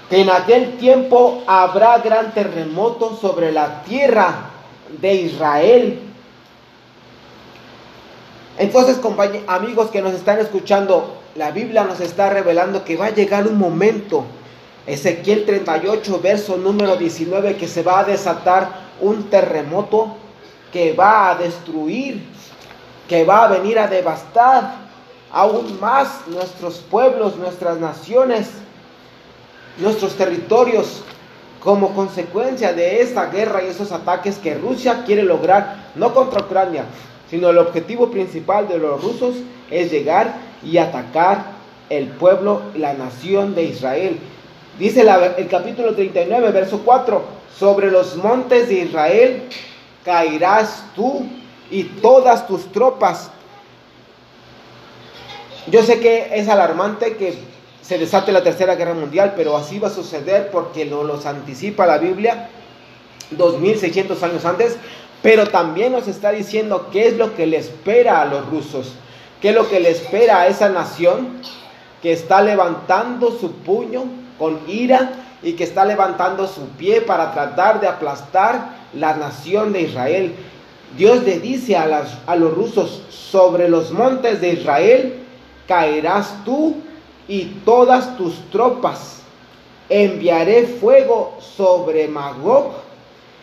En 0.09 0.29
aquel 0.29 0.77
tiempo 0.77 1.43
habrá 1.47 1.97
gran 1.97 2.33
terremoto 2.33 3.17
sobre 3.19 3.51
la 3.51 3.83
tierra 3.83 4.51
de 5.01 5.15
Israel. 5.15 5.99
Entonces, 8.57 8.99
amigos 9.47 9.89
que 9.89 10.01
nos 10.01 10.13
están 10.13 10.39
escuchando, 10.39 11.17
la 11.35 11.51
Biblia 11.51 11.83
nos 11.83 11.99
está 11.99 12.29
revelando 12.29 12.85
que 12.85 12.95
va 12.95 13.07
a 13.07 13.13
llegar 13.13 13.47
un 13.47 13.57
momento, 13.57 14.25
Ezequiel 14.85 15.45
38, 15.45 16.19
verso 16.21 16.55
número 16.55 16.95
19, 16.95 17.57
que 17.57 17.67
se 17.67 17.81
va 17.81 17.99
a 17.99 18.03
desatar 18.03 18.85
un 19.01 19.23
terremoto 19.29 20.15
que 20.71 20.93
va 20.93 21.31
a 21.31 21.35
destruir, 21.35 22.23
que 23.09 23.25
va 23.25 23.45
a 23.45 23.47
venir 23.47 23.79
a 23.79 23.87
devastar 23.87 24.75
aún 25.31 25.79
más 25.81 26.21
nuestros 26.27 26.75
pueblos, 26.77 27.35
nuestras 27.35 27.77
naciones, 27.77 28.49
nuestros 29.77 30.15
territorios, 30.15 31.03
como 31.59 31.95
consecuencia 31.95 32.73
de 32.73 33.01
esta 33.01 33.27
guerra 33.27 33.63
y 33.63 33.67
esos 33.67 33.91
ataques 33.91 34.37
que 34.37 34.53
Rusia 34.53 35.03
quiere 35.05 35.23
lograr, 35.23 35.91
no 35.95 36.13
contra 36.13 36.41
Ucrania, 36.41 36.85
sino 37.29 37.49
el 37.49 37.57
objetivo 37.57 38.11
principal 38.11 38.67
de 38.67 38.77
los 38.77 39.01
rusos 39.03 39.35
es 39.71 39.91
llegar 39.91 40.35
y 40.63 40.77
atacar 40.77 41.55
el 41.89 42.07
pueblo, 42.07 42.61
la 42.75 42.93
nación 42.93 43.55
de 43.55 43.63
Israel. 43.63 44.19
Dice 44.77 45.01
el 45.37 45.47
capítulo 45.47 45.95
39, 45.95 46.51
verso 46.51 46.81
4, 46.85 47.23
sobre 47.57 47.89
los 47.89 48.15
montes 48.17 48.67
de 48.67 48.75
Israel 48.75 49.43
caerás 50.03 50.83
tú 50.95 51.25
y 51.71 51.83
todas 51.83 52.45
tus 52.45 52.71
tropas. 52.71 53.31
Yo 55.67 55.81
sé 55.81 55.99
que 55.99 56.29
es 56.33 56.47
alarmante 56.47 57.15
que 57.17 57.35
se 57.85 57.99
desate 57.99 58.31
la 58.31 58.41
tercera 58.41 58.75
guerra 58.75 58.95
mundial, 58.95 59.33
pero 59.35 59.55
así 59.55 59.77
va 59.77 59.89
a 59.89 59.91
suceder 59.91 60.49
porque 60.49 60.85
nos 60.85 61.05
los 61.05 61.25
anticipa 61.27 61.85
la 61.85 61.99
Biblia 61.99 62.49
2600 63.29 64.23
años 64.23 64.43
antes, 64.43 64.77
pero 65.21 65.47
también 65.47 65.91
nos 65.91 66.07
está 66.07 66.31
diciendo 66.31 66.89
qué 66.91 67.07
es 67.07 67.17
lo 67.17 67.35
que 67.35 67.45
le 67.45 67.57
espera 67.57 68.21
a 68.21 68.25
los 68.25 68.47
rusos, 68.47 68.93
qué 69.39 69.49
es 69.49 69.55
lo 69.55 69.69
que 69.69 69.79
le 69.79 69.91
espera 69.91 70.41
a 70.41 70.47
esa 70.47 70.69
nación 70.69 71.41
que 72.01 72.11
está 72.11 72.41
levantando 72.41 73.31
su 73.31 73.51
puño 73.51 74.05
con 74.39 74.59
ira 74.67 75.11
y 75.43 75.53
que 75.53 75.63
está 75.63 75.85
levantando 75.85 76.47
su 76.47 76.67
pie 76.69 77.01
para 77.01 77.33
tratar 77.33 77.79
de 77.81 77.87
aplastar 77.87 78.77
la 78.93 79.15
nación 79.15 79.73
de 79.73 79.81
Israel. 79.81 80.33
Dios 80.97 81.23
le 81.23 81.39
dice 81.39 81.77
a, 81.77 81.85
las, 81.85 82.17
a 82.25 82.35
los 82.35 82.51
rusos 82.51 83.03
sobre 83.09 83.69
los 83.69 83.91
montes 83.91 84.41
de 84.41 84.53
Israel 84.53 85.19
caerás 85.67 86.43
tú 86.45 86.77
y 87.27 87.45
todas 87.65 88.17
tus 88.17 88.35
tropas. 88.51 89.21
Enviaré 89.89 90.65
fuego 90.65 91.37
sobre 91.39 92.07
Magog 92.07 92.73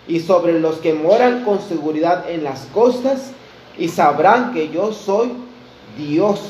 y 0.08 0.20
sobre 0.20 0.58
los 0.58 0.76
que 0.76 0.94
moran 0.94 1.44
con 1.44 1.60
seguridad 1.60 2.28
en 2.28 2.44
las 2.44 2.66
costas 2.74 3.32
y 3.78 3.88
sabrán 3.88 4.52
que 4.52 4.68
yo 4.70 4.92
soy 4.92 5.32
Dios. 5.96 6.40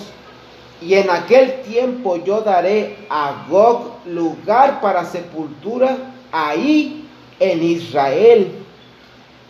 Y 0.80 0.94
en 0.94 1.10
aquel 1.10 1.62
tiempo 1.62 2.16
yo 2.16 2.40
daré 2.40 2.96
a 3.08 3.46
Gog 3.48 3.92
lugar 4.06 4.80
para 4.80 5.04
sepultura 5.04 5.96
ahí 6.32 7.06
en 7.38 7.62
Israel, 7.62 8.52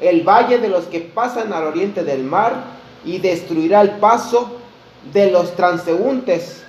el 0.00 0.22
valle 0.22 0.58
de 0.58 0.68
los 0.68 0.84
que 0.86 1.00
pasan 1.00 1.52
al 1.52 1.64
oriente 1.64 2.02
del 2.04 2.24
mar, 2.24 2.64
y 3.04 3.18
destruirá 3.18 3.80
el 3.80 3.92
paso 3.92 4.50
de 5.12 5.30
los 5.30 5.54
transeúntes, 5.56 6.61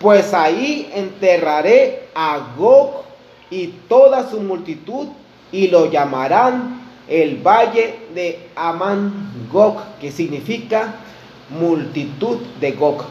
pues 0.00 0.32
ahí 0.32 0.90
enterraré 0.94 2.08
a 2.14 2.54
Gog 2.56 3.02
y 3.50 3.68
toda 3.88 4.28
su 4.28 4.40
multitud, 4.40 5.08
y 5.52 5.68
lo 5.68 5.90
llamarán 5.90 6.80
el 7.08 7.36
valle 7.36 7.98
de 8.14 8.48
Amán 8.56 9.48
Gog, 9.52 9.76
que 10.00 10.10
significa 10.10 10.94
multitud 11.50 12.38
de 12.60 12.72
Gog. 12.72 13.04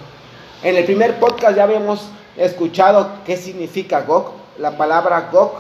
En 0.63 0.78
el 0.78 0.86
primer 0.86 1.19
podcast 1.19 1.56
ya 1.56 1.63
habíamos 1.63 2.10
escuchado 2.38 3.10
qué 3.25 3.38
significa 3.38 4.02
Gog. 4.02 4.32
La 4.58 4.78
palabra 4.78 5.30
Gog 5.32 5.54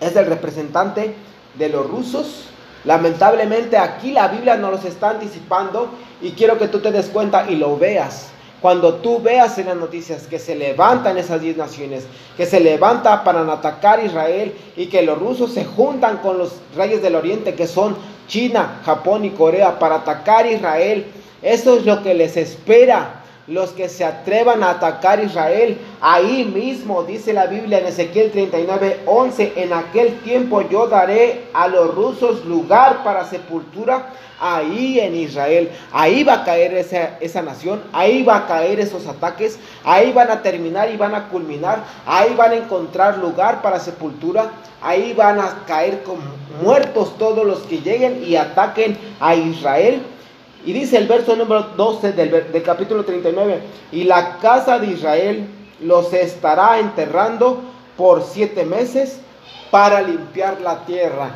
es 0.00 0.14
el 0.14 0.26
representante 0.26 1.14
de 1.54 1.68
los 1.68 1.88
rusos. 1.88 2.44
Lamentablemente 2.84 3.78
aquí 3.78 4.12
la 4.12 4.28
Biblia 4.28 4.56
nos 4.56 4.72
los 4.72 4.84
está 4.84 5.10
anticipando 5.10 5.90
y 6.20 6.32
quiero 6.32 6.58
que 6.58 6.68
tú 6.68 6.80
te 6.80 6.90
des 6.90 7.06
cuenta 7.06 7.48
y 7.48 7.56
lo 7.56 7.78
veas. 7.78 8.30
Cuando 8.60 8.94
tú 8.94 9.20
veas 9.20 9.56
en 9.58 9.66
las 9.66 9.76
noticias 9.76 10.26
que 10.26 10.38
se 10.38 10.56
levantan 10.56 11.16
esas 11.16 11.40
diez 11.40 11.56
naciones, 11.56 12.06
que 12.36 12.44
se 12.44 12.58
levanta 12.58 13.22
para 13.22 13.40
atacar 13.52 14.04
Israel 14.04 14.52
y 14.76 14.86
que 14.86 15.02
los 15.02 15.18
rusos 15.18 15.52
se 15.52 15.64
juntan 15.64 16.18
con 16.18 16.38
los 16.38 16.54
reyes 16.76 17.00
del 17.00 17.14
oriente 17.14 17.54
que 17.54 17.68
son 17.68 17.96
China, 18.26 18.80
Japón 18.84 19.24
y 19.24 19.30
Corea 19.30 19.78
para 19.78 19.96
atacar 19.96 20.46
Israel, 20.46 21.06
eso 21.40 21.76
es 21.76 21.86
lo 21.86 22.02
que 22.02 22.14
les 22.14 22.36
espera 22.36 23.17
los 23.48 23.70
que 23.70 23.88
se 23.88 24.04
atrevan 24.04 24.62
a 24.62 24.70
atacar 24.70 25.22
Israel. 25.22 25.78
Ahí 26.00 26.44
mismo 26.44 27.02
dice 27.02 27.32
la 27.32 27.46
Biblia 27.46 27.78
en 27.78 27.86
Ezequiel 27.86 28.30
39, 28.30 29.00
11, 29.06 29.52
en 29.56 29.72
aquel 29.72 30.20
tiempo 30.20 30.62
yo 30.68 30.86
daré 30.86 31.46
a 31.54 31.68
los 31.68 31.94
rusos 31.94 32.44
lugar 32.44 33.02
para 33.02 33.24
sepultura 33.24 34.10
ahí 34.40 35.00
en 35.00 35.14
Israel. 35.16 35.70
Ahí 35.92 36.24
va 36.24 36.34
a 36.34 36.44
caer 36.44 36.74
esa, 36.74 37.18
esa 37.20 37.42
nación, 37.42 37.82
ahí 37.92 38.22
va 38.22 38.36
a 38.36 38.46
caer 38.46 38.80
esos 38.80 39.06
ataques, 39.06 39.58
ahí 39.84 40.12
van 40.12 40.30
a 40.30 40.42
terminar 40.42 40.90
y 40.90 40.96
van 40.96 41.14
a 41.14 41.28
culminar, 41.28 41.82
ahí 42.06 42.34
van 42.36 42.52
a 42.52 42.56
encontrar 42.56 43.18
lugar 43.18 43.62
para 43.62 43.80
sepultura. 43.80 44.50
Ahí 44.80 45.12
van 45.12 45.40
a 45.40 45.64
caer 45.66 46.04
como 46.04 46.22
muertos 46.62 47.18
todos 47.18 47.44
los 47.44 47.58
que 47.60 47.80
lleguen 47.80 48.22
y 48.24 48.36
ataquen 48.36 48.96
a 49.18 49.34
Israel. 49.34 50.02
Y 50.64 50.72
dice 50.72 50.98
el 50.98 51.06
verso 51.06 51.36
número 51.36 51.62
12 51.76 52.12
del, 52.12 52.62
capítulo 52.62 53.04
39, 53.04 53.60
y 53.92 54.04
la 54.04 54.38
casa 54.38 54.78
de 54.78 54.88
Israel 54.88 55.46
los 55.80 56.12
estará 56.12 56.78
enterrando 56.78 57.60
por 57.96 58.22
siete 58.22 58.64
meses 58.64 59.20
para 59.70 60.02
limpiar 60.02 60.60
la 60.60 60.84
tierra. 60.84 61.30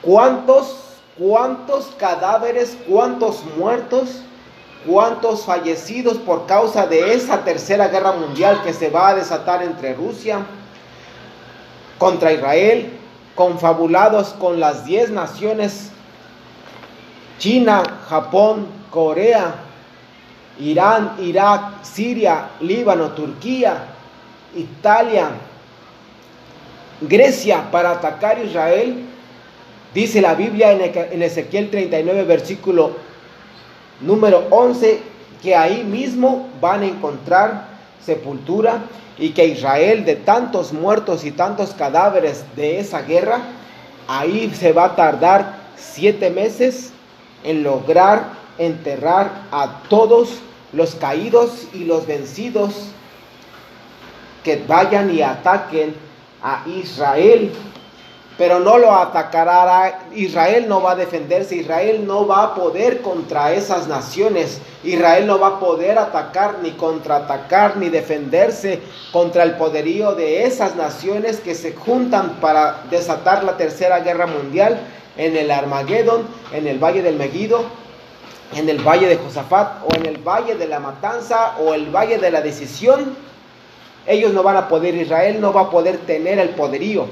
¿Cuántos, 0.00 0.78
cuántos 1.18 1.86
cadáveres, 1.98 2.76
cuántos 2.88 3.44
muertos, 3.56 4.22
cuántos 4.86 5.44
fallecidos 5.44 6.18
por 6.18 6.46
causa 6.46 6.86
de 6.86 7.14
esa 7.14 7.44
tercera 7.44 7.88
guerra 7.88 8.12
mundial 8.12 8.62
que 8.64 8.72
se 8.72 8.90
va 8.90 9.08
a 9.08 9.14
desatar 9.14 9.62
entre 9.62 9.94
Rusia 9.94 10.40
contra 11.98 12.32
Israel, 12.32 12.98
confabulados 13.34 14.30
con 14.30 14.58
las 14.58 14.84
diez 14.84 15.10
naciones 15.10 15.91
China, 17.38 17.82
Japón, 18.08 18.66
Corea, 18.90 19.54
Irán, 20.58 21.16
Irak, 21.20 21.82
Siria, 21.82 22.50
Líbano, 22.60 23.10
Turquía, 23.12 23.86
Italia, 24.54 25.30
Grecia 27.00 27.70
para 27.70 27.92
atacar 27.92 28.38
Israel, 28.44 29.06
dice 29.92 30.20
la 30.20 30.34
Biblia 30.34 30.72
en 30.72 31.22
Ezequiel 31.22 31.70
39, 31.70 32.24
versículo 32.24 32.92
número 34.00 34.46
11, 34.50 35.00
que 35.42 35.56
ahí 35.56 35.82
mismo 35.82 36.48
van 36.60 36.82
a 36.82 36.86
encontrar 36.86 37.66
sepultura 38.04 38.78
y 39.18 39.30
que 39.30 39.46
Israel 39.46 40.04
de 40.04 40.16
tantos 40.16 40.72
muertos 40.72 41.24
y 41.24 41.32
tantos 41.32 41.70
cadáveres 41.74 42.44
de 42.56 42.78
esa 42.78 43.02
guerra, 43.02 43.40
ahí 44.06 44.52
se 44.54 44.72
va 44.72 44.86
a 44.86 44.96
tardar 44.96 45.56
siete 45.76 46.30
meses 46.30 46.91
en 47.44 47.62
lograr 47.62 48.42
enterrar 48.58 49.30
a 49.50 49.82
todos 49.88 50.40
los 50.72 50.94
caídos 50.94 51.66
y 51.72 51.84
los 51.84 52.06
vencidos 52.06 52.72
que 54.44 54.62
vayan 54.66 55.14
y 55.14 55.22
ataquen 55.22 55.94
a 56.42 56.64
Israel. 56.66 57.52
Pero 58.38 58.60
no 58.60 58.78
lo 58.78 58.96
atacará, 58.96 60.06
Israel 60.14 60.66
no 60.66 60.80
va 60.80 60.92
a 60.92 60.96
defenderse, 60.96 61.54
Israel 61.54 62.06
no 62.06 62.26
va 62.26 62.42
a 62.44 62.54
poder 62.54 63.02
contra 63.02 63.52
esas 63.52 63.86
naciones, 63.88 64.58
Israel 64.82 65.26
no 65.26 65.38
va 65.38 65.48
a 65.48 65.60
poder 65.60 65.98
atacar 65.98 66.56
ni 66.62 66.70
contraatacar 66.72 67.76
ni 67.76 67.90
defenderse 67.90 68.80
contra 69.12 69.42
el 69.42 69.56
poderío 69.56 70.14
de 70.14 70.44
esas 70.44 70.76
naciones 70.76 71.40
que 71.40 71.54
se 71.54 71.74
juntan 71.74 72.36
para 72.40 72.84
desatar 72.90 73.44
la 73.44 73.58
tercera 73.58 74.00
guerra 74.00 74.26
mundial 74.26 74.80
en 75.16 75.36
el 75.36 75.50
Armagedón, 75.50 76.26
en 76.52 76.66
el 76.66 76.78
valle 76.78 77.02
del 77.02 77.16
Megido, 77.16 77.64
en 78.54 78.68
el 78.68 78.78
valle 78.78 79.08
de 79.08 79.16
Josafat 79.16 79.82
o 79.84 79.94
en 79.96 80.06
el 80.06 80.18
valle 80.18 80.54
de 80.54 80.66
la 80.66 80.80
matanza 80.80 81.56
o 81.58 81.74
el 81.74 81.86
valle 81.90 82.18
de 82.18 82.30
la 82.30 82.40
decisión, 82.40 83.16
ellos 84.06 84.32
no 84.32 84.42
van 84.42 84.56
a 84.56 84.68
poder, 84.68 84.94
Israel 84.94 85.40
no 85.40 85.52
va 85.52 85.62
a 85.62 85.70
poder 85.70 85.98
tener 85.98 86.38
el 86.38 86.50
poderío. 86.50 87.06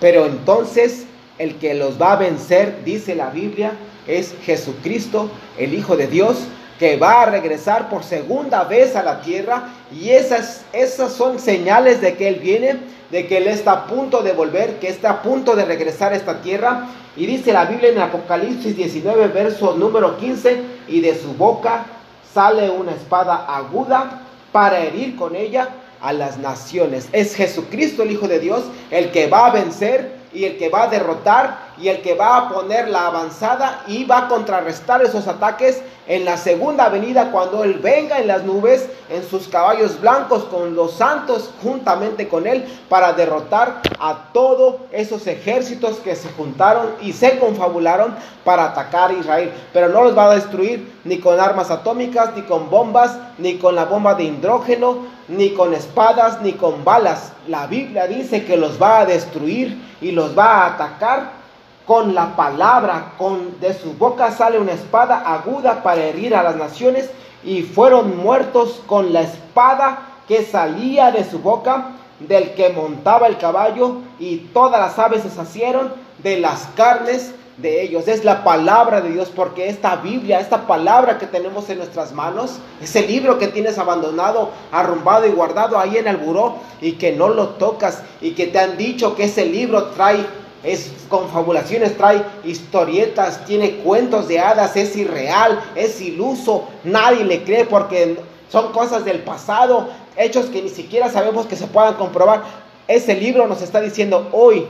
Pero 0.00 0.26
entonces 0.26 1.06
el 1.38 1.56
que 1.56 1.74
los 1.74 2.00
va 2.00 2.12
a 2.12 2.16
vencer, 2.16 2.84
dice 2.84 3.14
la 3.14 3.30
Biblia, 3.30 3.72
es 4.06 4.34
Jesucristo, 4.44 5.30
el 5.58 5.74
Hijo 5.74 5.96
de 5.96 6.06
Dios, 6.06 6.46
que 6.78 6.96
va 6.96 7.22
a 7.22 7.26
regresar 7.26 7.88
por 7.88 8.04
segunda 8.04 8.64
vez 8.64 8.96
a 8.96 9.02
la 9.02 9.22
tierra 9.22 9.70
y 9.90 10.10
esas, 10.10 10.64
esas 10.72 11.12
son 11.12 11.38
señales 11.38 12.00
de 12.00 12.16
que 12.16 12.28
Él 12.28 12.36
viene 12.36 12.76
de 13.10 13.26
que 13.26 13.38
Él 13.38 13.48
está 13.48 13.72
a 13.72 13.86
punto 13.86 14.22
de 14.22 14.32
volver, 14.32 14.78
que 14.78 14.88
está 14.88 15.10
a 15.10 15.22
punto 15.22 15.54
de 15.54 15.64
regresar 15.64 16.12
a 16.12 16.16
esta 16.16 16.40
tierra. 16.40 16.88
Y 17.16 17.26
dice 17.26 17.52
la 17.52 17.64
Biblia 17.64 17.90
en 17.90 17.98
Apocalipsis 17.98 18.76
19, 18.76 19.28
verso 19.28 19.74
número 19.74 20.16
15, 20.16 20.60
y 20.88 21.00
de 21.00 21.14
su 21.18 21.32
boca 21.34 21.86
sale 22.32 22.68
una 22.68 22.92
espada 22.92 23.46
aguda 23.48 24.22
para 24.52 24.80
herir 24.80 25.16
con 25.16 25.34
ella 25.34 25.68
a 26.00 26.12
las 26.12 26.38
naciones. 26.38 27.08
Es 27.12 27.34
Jesucristo 27.34 28.02
el 28.02 28.12
Hijo 28.12 28.28
de 28.28 28.38
Dios 28.38 28.64
el 28.90 29.10
que 29.10 29.26
va 29.28 29.46
a 29.46 29.50
vencer 29.50 30.16
y 30.32 30.44
el 30.44 30.58
que 30.58 30.68
va 30.68 30.84
a 30.84 30.88
derrotar 30.88 31.58
y 31.78 31.88
el 31.88 32.02
que 32.02 32.14
va 32.14 32.36
a 32.36 32.48
poner 32.50 32.88
la 32.88 33.06
avanzada 33.06 33.82
y 33.86 34.04
va 34.04 34.18
a 34.18 34.28
contrarrestar 34.28 35.02
esos 35.02 35.26
ataques 35.26 35.82
en 36.08 36.24
la 36.24 36.36
segunda 36.36 36.88
venida 36.88 37.30
cuando 37.30 37.64
Él 37.64 37.74
venga 37.74 38.18
en 38.20 38.28
las 38.28 38.44
nubes 38.44 38.88
en 39.10 39.28
sus 39.28 39.48
caballos 39.48 40.00
blancos 40.00 40.44
con 40.44 40.74
los 40.74 40.92
santos 40.92 41.50
juntamente 41.62 42.28
con 42.28 42.46
Él 42.46 42.64
para 42.88 43.12
derrotar 43.12 43.80
a 43.98 44.30
todos 44.32 44.76
esos 44.92 45.26
ejércitos 45.26 45.96
que 45.98 46.14
se 46.14 46.28
juntaron 46.30 46.86
y 47.02 47.12
se 47.12 47.38
confabularon 47.38 48.14
para 48.44 48.66
atacar 48.66 49.10
a 49.10 49.14
Israel. 49.14 49.52
Pero 49.72 49.88
no 49.88 50.04
los 50.04 50.16
va 50.16 50.30
a 50.30 50.34
destruir 50.34 50.92
ni 51.04 51.18
con 51.18 51.40
armas 51.40 51.70
atómicas, 51.70 52.34
ni 52.36 52.42
con 52.42 52.70
bombas, 52.70 53.18
ni 53.38 53.56
con 53.56 53.74
la 53.74 53.84
bomba 53.84 54.14
de 54.14 54.24
hidrógeno, 54.24 55.06
ni 55.28 55.50
con 55.50 55.74
espadas, 55.74 56.40
ni 56.42 56.52
con 56.52 56.84
balas. 56.84 57.32
La 57.48 57.66
Biblia 57.66 58.06
dice 58.06 58.44
que 58.44 58.56
los 58.56 58.80
va 58.80 59.00
a 59.00 59.06
destruir 59.06 59.76
y 60.00 60.12
los 60.12 60.36
va 60.38 60.62
a 60.62 60.66
atacar 60.74 61.45
con 61.86 62.14
la 62.14 62.34
palabra, 62.34 63.12
con 63.16 63.60
de 63.60 63.72
su 63.72 63.92
boca 63.94 64.30
sale 64.32 64.58
una 64.58 64.72
espada 64.72 65.18
aguda 65.20 65.82
para 65.82 66.02
herir 66.02 66.34
a 66.34 66.42
las 66.42 66.56
naciones 66.56 67.10
y 67.44 67.62
fueron 67.62 68.16
muertos 68.16 68.82
con 68.86 69.12
la 69.12 69.22
espada 69.22 70.02
que 70.26 70.44
salía 70.44 71.12
de 71.12 71.24
su 71.24 71.38
boca 71.38 71.92
del 72.18 72.54
que 72.54 72.70
montaba 72.70 73.28
el 73.28 73.38
caballo 73.38 73.98
y 74.18 74.38
todas 74.52 74.80
las 74.80 74.98
aves 74.98 75.22
se 75.22 75.30
sacieron 75.30 75.92
de 76.22 76.40
las 76.40 76.66
carnes 76.74 77.32
de 77.58 77.82
ellos. 77.82 78.08
Es 78.08 78.24
la 78.24 78.42
palabra 78.42 79.00
de 79.00 79.10
Dios 79.10 79.30
porque 79.34 79.68
esta 79.68 79.96
Biblia, 79.96 80.40
esta 80.40 80.66
palabra 80.66 81.18
que 81.18 81.26
tenemos 81.26 81.70
en 81.70 81.78
nuestras 81.78 82.12
manos, 82.12 82.58
ese 82.82 83.06
libro 83.06 83.38
que 83.38 83.48
tienes 83.48 83.78
abandonado, 83.78 84.50
arrumbado 84.72 85.26
y 85.26 85.30
guardado 85.30 85.78
ahí 85.78 85.96
en 85.96 86.08
el 86.08 86.16
buró 86.16 86.56
y 86.80 86.92
que 86.92 87.12
no 87.12 87.28
lo 87.28 87.50
tocas 87.50 88.02
y 88.20 88.32
que 88.32 88.46
te 88.46 88.58
han 88.58 88.76
dicho 88.76 89.14
que 89.14 89.24
ese 89.24 89.46
libro 89.46 89.86
trae 89.90 90.26
es 90.62 90.90
confabulaciones, 91.08 91.96
trae 91.96 92.24
historietas, 92.44 93.44
tiene 93.44 93.76
cuentos 93.76 94.28
de 94.28 94.40
hadas, 94.40 94.76
es 94.76 94.96
irreal, 94.96 95.60
es 95.74 96.00
iluso, 96.00 96.64
nadie 96.84 97.24
le 97.24 97.44
cree 97.44 97.64
porque 97.64 98.18
son 98.50 98.72
cosas 98.72 99.04
del 99.04 99.20
pasado, 99.20 99.88
hechos 100.16 100.46
que 100.46 100.62
ni 100.62 100.68
siquiera 100.68 101.10
sabemos 101.10 101.46
que 101.46 101.56
se 101.56 101.66
puedan 101.66 101.94
comprobar. 101.94 102.42
Ese 102.88 103.14
libro 103.14 103.46
nos 103.46 103.62
está 103.62 103.80
diciendo 103.80 104.28
hoy, 104.32 104.66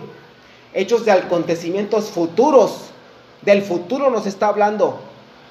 hechos 0.75 1.05
de 1.05 1.12
acontecimientos 1.12 2.11
futuros, 2.11 2.90
del 3.42 3.62
futuro 3.62 4.11
nos 4.11 4.27
está 4.27 4.49
hablando. 4.49 4.99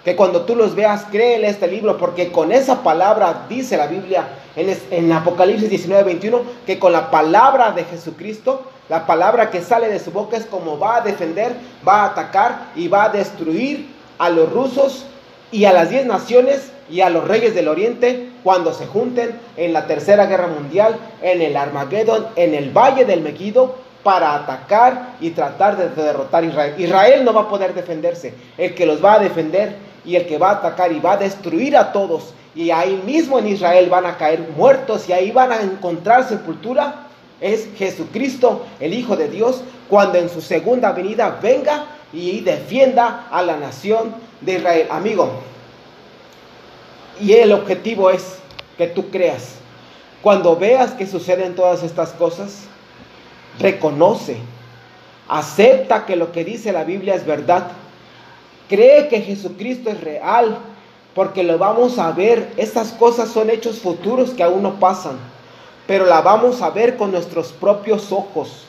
Que 0.03 0.15
cuando 0.15 0.41
tú 0.41 0.55
los 0.55 0.75
veas, 0.75 1.05
créele 1.11 1.47
este 1.47 1.67
libro, 1.67 1.97
porque 1.97 2.31
con 2.31 2.51
esa 2.51 2.83
palabra 2.83 3.47
dice 3.49 3.75
la 3.75 3.87
Biblia 3.87 4.27
en, 4.55 4.77
en 4.91 5.11
Apocalipsis 5.11 5.69
19, 5.69 6.03
21, 6.03 6.41
que 6.67 6.77
con 6.77 6.91
la 6.91 7.09
palabra 7.09 7.71
de 7.71 7.85
Jesucristo, 7.85 8.61
la 8.89 9.05
palabra 9.05 9.49
que 9.49 9.61
sale 9.61 9.89
de 9.89 9.99
su 9.99 10.11
boca 10.11 10.37
es 10.37 10.45
como 10.45 10.77
va 10.77 10.97
a 10.97 11.01
defender, 11.01 11.53
va 11.87 12.03
a 12.03 12.05
atacar 12.07 12.67
y 12.75 12.87
va 12.87 13.05
a 13.05 13.09
destruir 13.09 13.87
a 14.17 14.29
los 14.29 14.51
rusos 14.51 15.05
y 15.51 15.65
a 15.65 15.73
las 15.73 15.89
diez 15.89 16.05
naciones 16.05 16.71
y 16.89 17.01
a 17.01 17.09
los 17.09 17.27
reyes 17.27 17.55
del 17.55 17.67
oriente 17.67 18.29
cuando 18.43 18.73
se 18.73 18.85
junten 18.85 19.39
en 19.57 19.73
la 19.73 19.87
tercera 19.87 20.27
guerra 20.27 20.47
mundial, 20.47 20.97
en 21.21 21.41
el 21.41 21.57
Armagedón, 21.57 22.27
en 22.35 22.53
el 22.53 22.69
valle 22.69 23.05
del 23.05 23.21
Megido, 23.21 23.75
para 24.03 24.35
atacar 24.35 25.15
y 25.19 25.31
tratar 25.31 25.77
de 25.77 25.89
derrotar 25.89 26.43
a 26.43 26.45
Israel. 26.45 26.75
Israel 26.77 27.25
no 27.25 27.33
va 27.33 27.41
a 27.41 27.49
poder 27.49 27.73
defenderse. 27.73 28.35
El 28.55 28.75
que 28.75 28.85
los 28.85 29.03
va 29.03 29.15
a 29.15 29.19
defender 29.19 29.77
y 30.05 30.15
el 30.15 30.27
que 30.27 30.37
va 30.37 30.49
a 30.49 30.53
atacar 30.57 30.91
y 30.91 30.99
va 30.99 31.13
a 31.13 31.17
destruir 31.17 31.75
a 31.75 31.91
todos. 31.91 32.35
Y 32.53 32.69
ahí 32.69 33.01
mismo 33.03 33.39
en 33.39 33.47
Israel 33.47 33.89
van 33.89 34.05
a 34.05 34.15
caer 34.15 34.47
muertos 34.55 35.09
y 35.09 35.13
ahí 35.13 35.31
van 35.31 35.51
a 35.51 35.59
encontrar 35.59 36.29
sepultura. 36.29 37.04
Es 37.41 37.67
Jesucristo, 37.77 38.65
el 38.79 38.93
Hijo 38.93 39.15
de 39.15 39.27
Dios, 39.27 39.61
cuando 39.89 40.17
en 40.17 40.29
su 40.29 40.41
segunda 40.41 40.91
venida 40.91 41.39
venga 41.41 41.85
y 42.13 42.39
defienda 42.41 43.27
a 43.29 43.41
la 43.41 43.57
nación 43.57 44.15
de 44.41 44.55
Israel. 44.55 44.87
Amigo, 44.89 45.29
y 47.19 47.33
el 47.33 47.51
objetivo 47.51 48.09
es 48.09 48.37
que 48.77 48.87
tú 48.87 49.09
creas. 49.09 49.55
Cuando 50.21 50.55
veas 50.55 50.91
que 50.91 51.07
suceden 51.07 51.55
todas 51.55 51.83
estas 51.83 52.11
cosas, 52.11 52.63
reconoce, 53.59 54.37
acepta 55.27 56.05
que 56.05 56.15
lo 56.15 56.31
que 56.31 56.43
dice 56.43 56.71
la 56.71 56.83
Biblia 56.83 57.15
es 57.15 57.25
verdad. 57.25 57.67
Cree 58.67 59.07
que 59.07 59.21
Jesucristo 59.21 59.89
es 59.89 60.01
real, 60.01 60.57
porque 61.13 61.43
lo 61.43 61.57
vamos 61.57 61.99
a 61.99 62.11
ver. 62.11 62.51
Estas 62.57 62.91
cosas 62.91 63.29
son 63.29 63.49
hechos 63.49 63.79
futuros 63.79 64.31
que 64.31 64.43
aún 64.43 64.63
no 64.63 64.79
pasan, 64.79 65.17
pero 65.87 66.05
la 66.05 66.21
vamos 66.21 66.61
a 66.61 66.69
ver 66.69 66.97
con 66.97 67.11
nuestros 67.11 67.51
propios 67.51 68.11
ojos. 68.11 68.65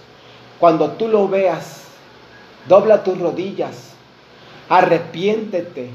Cuando 0.59 0.92
tú 0.92 1.09
lo 1.09 1.29
veas, 1.29 1.83
dobla 2.68 3.05
tus 3.05 3.18
rodillas, 3.18 3.92
arrepiéntete, 4.68 5.90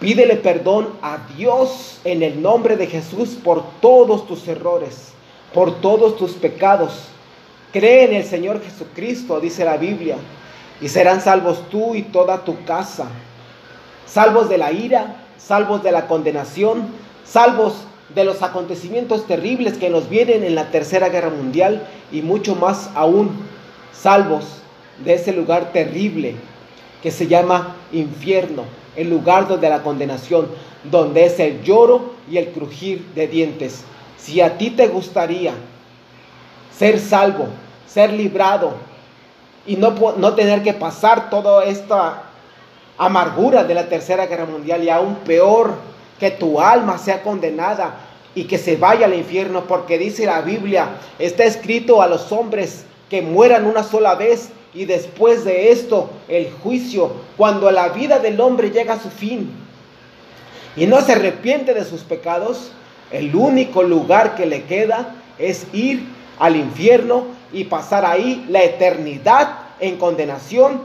Pídele 0.00 0.36
perdón 0.36 0.94
a 1.02 1.18
Dios 1.36 2.00
en 2.04 2.22
el 2.22 2.40
nombre 2.40 2.78
de 2.78 2.86
Jesús 2.86 3.36
por 3.44 3.62
todos 3.82 4.26
tus 4.26 4.48
errores, 4.48 5.12
por 5.52 5.82
todos 5.82 6.16
tus 6.16 6.32
pecados. 6.32 7.02
Cree 7.70 8.04
en 8.04 8.14
el 8.14 8.24
Señor 8.24 8.62
Jesucristo, 8.64 9.40
dice 9.40 9.62
la 9.62 9.76
Biblia, 9.76 10.16
y 10.80 10.88
serán 10.88 11.20
salvos 11.20 11.68
tú 11.68 11.94
y 11.94 12.00
toda 12.00 12.44
tu 12.44 12.64
casa. 12.64 13.08
Salvos 14.06 14.48
de 14.48 14.56
la 14.56 14.72
ira, 14.72 15.16
salvos 15.36 15.82
de 15.82 15.92
la 15.92 16.06
condenación, 16.06 16.88
salvos 17.22 17.74
de 18.14 18.24
los 18.24 18.42
acontecimientos 18.42 19.26
terribles 19.26 19.78
que 19.78 19.90
nos 19.90 20.08
vienen 20.08 20.44
en 20.44 20.54
la 20.54 20.70
Tercera 20.70 21.08
Guerra 21.08 21.30
Mundial 21.30 21.86
y 22.10 22.22
mucho 22.22 22.54
más 22.54 22.90
aún, 22.94 23.30
salvos 23.92 24.44
de 25.04 25.14
ese 25.14 25.32
lugar 25.32 25.72
terrible 25.72 26.34
que 27.02 27.10
se 27.10 27.26
llama 27.26 27.76
infierno 27.92 28.64
el 28.96 29.08
lugar 29.08 29.46
de 29.48 29.68
la 29.68 29.82
condenación, 29.82 30.48
donde 30.84 31.24
es 31.24 31.38
el 31.38 31.62
lloro 31.62 32.14
y 32.30 32.38
el 32.38 32.48
crujir 32.48 33.06
de 33.14 33.28
dientes. 33.28 33.84
Si 34.18 34.40
a 34.40 34.58
ti 34.58 34.70
te 34.70 34.88
gustaría 34.88 35.52
ser 36.76 36.98
salvo, 36.98 37.46
ser 37.86 38.12
librado 38.12 38.74
y 39.66 39.76
no, 39.76 39.94
no 40.16 40.34
tener 40.34 40.62
que 40.62 40.72
pasar 40.72 41.30
toda 41.30 41.64
esta 41.64 42.24
amargura 42.98 43.64
de 43.64 43.74
la 43.74 43.88
Tercera 43.88 44.26
Guerra 44.26 44.46
Mundial 44.46 44.82
y 44.84 44.90
aún 44.90 45.16
peor, 45.16 45.74
que 46.20 46.30
tu 46.30 46.60
alma 46.60 46.98
sea 46.98 47.22
condenada 47.22 47.94
y 48.34 48.44
que 48.44 48.58
se 48.58 48.76
vaya 48.76 49.06
al 49.06 49.14
infierno, 49.14 49.64
porque 49.64 49.98
dice 49.98 50.26
la 50.26 50.42
Biblia, 50.42 50.90
está 51.18 51.44
escrito 51.44 52.02
a 52.02 52.06
los 52.06 52.30
hombres 52.30 52.84
que 53.08 53.22
mueran 53.22 53.66
una 53.66 53.82
sola 53.82 54.14
vez 54.14 54.50
y 54.72 54.84
después 54.84 55.44
de 55.44 55.72
esto 55.72 56.10
el 56.28 56.50
juicio, 56.62 57.10
cuando 57.36 57.70
la 57.70 57.88
vida 57.88 58.20
del 58.20 58.40
hombre 58.40 58.70
llega 58.70 58.94
a 58.94 59.00
su 59.00 59.10
fin 59.10 59.50
y 60.76 60.86
no 60.86 61.00
se 61.00 61.12
arrepiente 61.12 61.74
de 61.74 61.84
sus 61.84 62.02
pecados, 62.02 62.70
el 63.10 63.34
único 63.34 63.82
lugar 63.82 64.36
que 64.36 64.46
le 64.46 64.62
queda 64.64 65.16
es 65.38 65.66
ir 65.72 66.04
al 66.38 66.54
infierno 66.54 67.24
y 67.52 67.64
pasar 67.64 68.04
ahí 68.04 68.46
la 68.48 68.62
eternidad 68.62 69.58
en 69.80 69.96
condenación, 69.96 70.82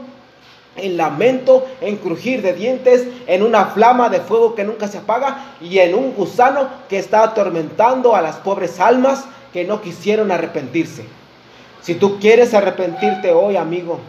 en 0.76 0.96
lamento, 0.96 1.66
en 1.80 1.96
crujir 1.96 2.42
de 2.42 2.52
dientes, 2.52 3.06
en 3.26 3.42
una 3.42 3.66
flama 3.66 4.08
de 4.08 4.20
fuego 4.20 4.54
que 4.54 4.64
nunca 4.64 4.88
se 4.88 4.98
apaga 4.98 5.56
y 5.60 5.78
en 5.78 5.94
un 5.94 6.12
gusano 6.14 6.68
que 6.88 6.98
está 6.98 7.22
atormentando 7.22 8.14
a 8.14 8.22
las 8.22 8.36
pobres 8.36 8.80
almas 8.80 9.24
que 9.52 9.64
no 9.64 9.80
quisieron 9.80 10.30
arrepentirse. 10.30 11.04
Si 11.80 11.94
tú 11.94 12.18
quieres 12.18 12.52
arrepentirte 12.52 13.32
hoy, 13.32 13.56
amigo, 13.56 14.00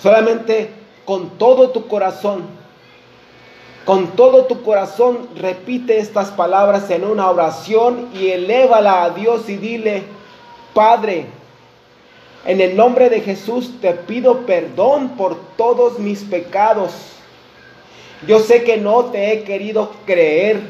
solamente 0.00 0.70
con 1.04 1.30
todo 1.30 1.70
tu 1.70 1.88
corazón, 1.88 2.42
con 3.84 4.08
todo 4.12 4.46
tu 4.46 4.62
corazón 4.62 5.28
repite 5.36 5.98
estas 5.98 6.30
palabras 6.30 6.90
en 6.90 7.04
una 7.04 7.28
oración 7.28 8.08
y 8.14 8.28
elévala 8.28 9.02
a 9.02 9.10
Dios 9.10 9.48
y 9.50 9.56
dile, 9.56 10.04
Padre, 10.72 11.26
en 12.46 12.60
el 12.60 12.76
nombre 12.76 13.08
de 13.08 13.20
Jesús 13.20 13.80
te 13.80 13.92
pido 13.92 14.44
perdón 14.46 15.10
por 15.10 15.38
todos 15.56 15.98
mis 15.98 16.22
pecados. 16.22 16.92
Yo 18.26 18.40
sé 18.40 18.64
que 18.64 18.76
no 18.76 19.06
te 19.06 19.32
he 19.32 19.44
querido 19.44 19.92
creer 20.06 20.60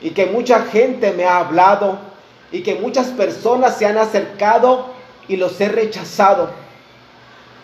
y 0.00 0.10
que 0.10 0.26
mucha 0.26 0.62
gente 0.62 1.12
me 1.12 1.24
ha 1.24 1.38
hablado 1.38 1.98
y 2.50 2.62
que 2.62 2.74
muchas 2.74 3.08
personas 3.08 3.78
se 3.78 3.86
han 3.86 3.98
acercado 3.98 4.86
y 5.28 5.36
los 5.36 5.60
he 5.60 5.68
rechazado. 5.68 6.50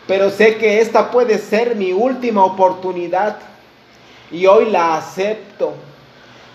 Pero 0.07 0.31
sé 0.31 0.57
que 0.57 0.81
esta 0.81 1.11
puede 1.11 1.39
ser 1.39 1.77
mi 1.77 1.93
última 1.93 2.45
oportunidad 2.45 3.39
y 4.31 4.47
hoy 4.47 4.71
la 4.71 4.97
acepto. 4.97 5.75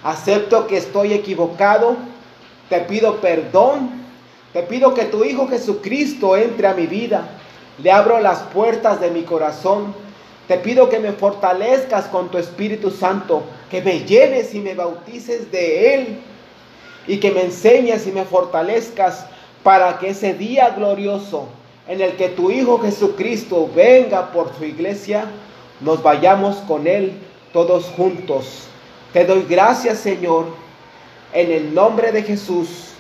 Acepto 0.04 0.68
que 0.68 0.78
estoy 0.78 1.14
equivocado. 1.14 1.96
Te 2.70 2.80
pido 2.82 3.16
perdón. 3.22 4.05
Te 4.56 4.64
pido 4.64 4.94
que 4.94 5.04
tu 5.04 5.26
Hijo 5.26 5.50
Jesucristo 5.50 6.38
entre 6.38 6.66
a 6.68 6.74
mi 6.74 6.88
vida. 6.88 7.28
Le 7.84 7.92
abro 7.92 8.22
las 8.22 8.40
puertas 8.40 9.02
de 9.02 9.12
mi 9.12 9.24
corazón. 9.24 9.94
Te 10.48 10.56
pido 10.56 10.88
que 10.88 10.98
me 10.98 11.12
fortalezcas 11.12 12.06
con 12.06 12.32
tu 12.32 12.38
Espíritu 12.38 12.90
Santo, 12.90 13.44
que 13.70 13.82
me 13.82 14.06
llenes 14.06 14.56
y 14.56 14.62
me 14.62 14.74
bautices 14.74 15.52
de 15.52 15.94
Él 15.94 16.20
y 17.06 17.18
que 17.18 17.32
me 17.32 17.42
enseñes 17.42 18.08
y 18.08 18.14
me 18.14 18.24
fortalezcas 18.24 19.26
para 19.62 20.00
que 20.00 20.12
ese 20.12 20.34
día 20.34 20.70
glorioso 20.70 21.50
en 21.90 22.00
el 22.00 22.14
que 22.14 22.30
tu 22.30 22.50
Hijo 22.50 22.80
Jesucristo 22.80 23.70
venga 23.76 24.32
por 24.32 24.56
su 24.58 24.64
iglesia, 24.64 25.26
nos 25.82 26.02
vayamos 26.02 26.56
con 26.66 26.88
Él 26.88 27.12
todos 27.52 27.88
juntos. 27.98 28.70
Te 29.12 29.26
doy 29.26 29.46
gracias, 29.50 30.00
Señor, 30.00 30.46
en 31.34 31.52
el 31.52 31.74
nombre 31.74 32.14
de 32.14 32.24
Jesús. 32.24 32.95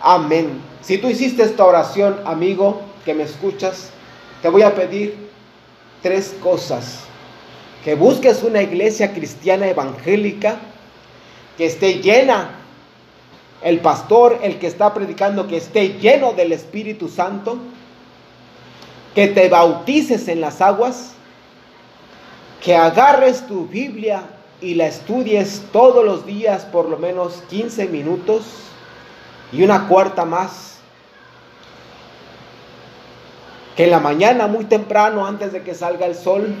Amén. 0.00 0.60
Si 0.80 0.98
tú 0.98 1.08
hiciste 1.08 1.42
esta 1.42 1.64
oración, 1.64 2.20
amigo, 2.24 2.80
que 3.04 3.14
me 3.14 3.24
escuchas, 3.24 3.90
te 4.42 4.48
voy 4.48 4.62
a 4.62 4.74
pedir 4.74 5.28
tres 6.02 6.34
cosas. 6.42 7.00
Que 7.84 7.94
busques 7.94 8.42
una 8.42 8.62
iglesia 8.62 9.12
cristiana 9.12 9.66
evangélica 9.66 10.58
que 11.56 11.66
esté 11.66 11.94
llena 11.94 12.50
el 13.62 13.80
pastor, 13.80 14.38
el 14.42 14.58
que 14.58 14.68
está 14.68 14.94
predicando, 14.94 15.48
que 15.48 15.56
esté 15.56 15.98
lleno 15.98 16.32
del 16.32 16.52
Espíritu 16.52 17.08
Santo, 17.08 17.58
que 19.14 19.26
te 19.26 19.48
bautices 19.48 20.28
en 20.28 20.40
las 20.40 20.60
aguas, 20.60 21.14
que 22.62 22.76
agarres 22.76 23.46
tu 23.48 23.66
Biblia 23.66 24.22
y 24.60 24.74
la 24.74 24.86
estudies 24.86 25.64
todos 25.72 26.04
los 26.04 26.24
días 26.24 26.64
por 26.64 26.88
lo 26.88 26.98
menos 26.98 27.42
15 27.50 27.86
minutos 27.88 28.67
y 29.52 29.62
una 29.62 29.88
cuarta 29.88 30.24
más. 30.24 30.78
Que 33.76 33.84
en 33.84 33.90
la 33.90 34.00
mañana 34.00 34.46
muy 34.46 34.64
temprano, 34.64 35.26
antes 35.26 35.52
de 35.52 35.62
que 35.62 35.74
salga 35.74 36.06
el 36.06 36.14
sol, 36.14 36.52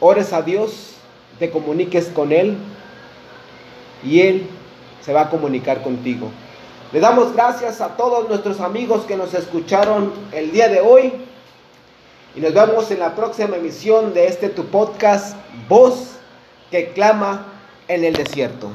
ores 0.00 0.32
a 0.32 0.42
Dios, 0.42 0.94
te 1.38 1.50
comuniques 1.50 2.06
con 2.06 2.32
Él 2.32 2.56
y 4.04 4.20
Él 4.20 4.48
se 5.00 5.12
va 5.12 5.22
a 5.22 5.30
comunicar 5.30 5.82
contigo. 5.82 6.30
Le 6.92 7.00
damos 7.00 7.34
gracias 7.34 7.80
a 7.80 7.96
todos 7.96 8.28
nuestros 8.28 8.60
amigos 8.60 9.04
que 9.04 9.16
nos 9.16 9.34
escucharon 9.34 10.12
el 10.32 10.52
día 10.52 10.68
de 10.68 10.80
hoy 10.80 11.12
y 12.34 12.40
nos 12.40 12.54
vemos 12.54 12.90
en 12.90 13.00
la 13.00 13.14
próxima 13.14 13.56
emisión 13.56 14.14
de 14.14 14.26
este 14.26 14.48
tu 14.48 14.66
podcast, 14.66 15.36
Voz 15.68 16.12
que 16.70 16.92
clama 16.92 17.46
en 17.88 18.04
el 18.04 18.14
desierto. 18.14 18.70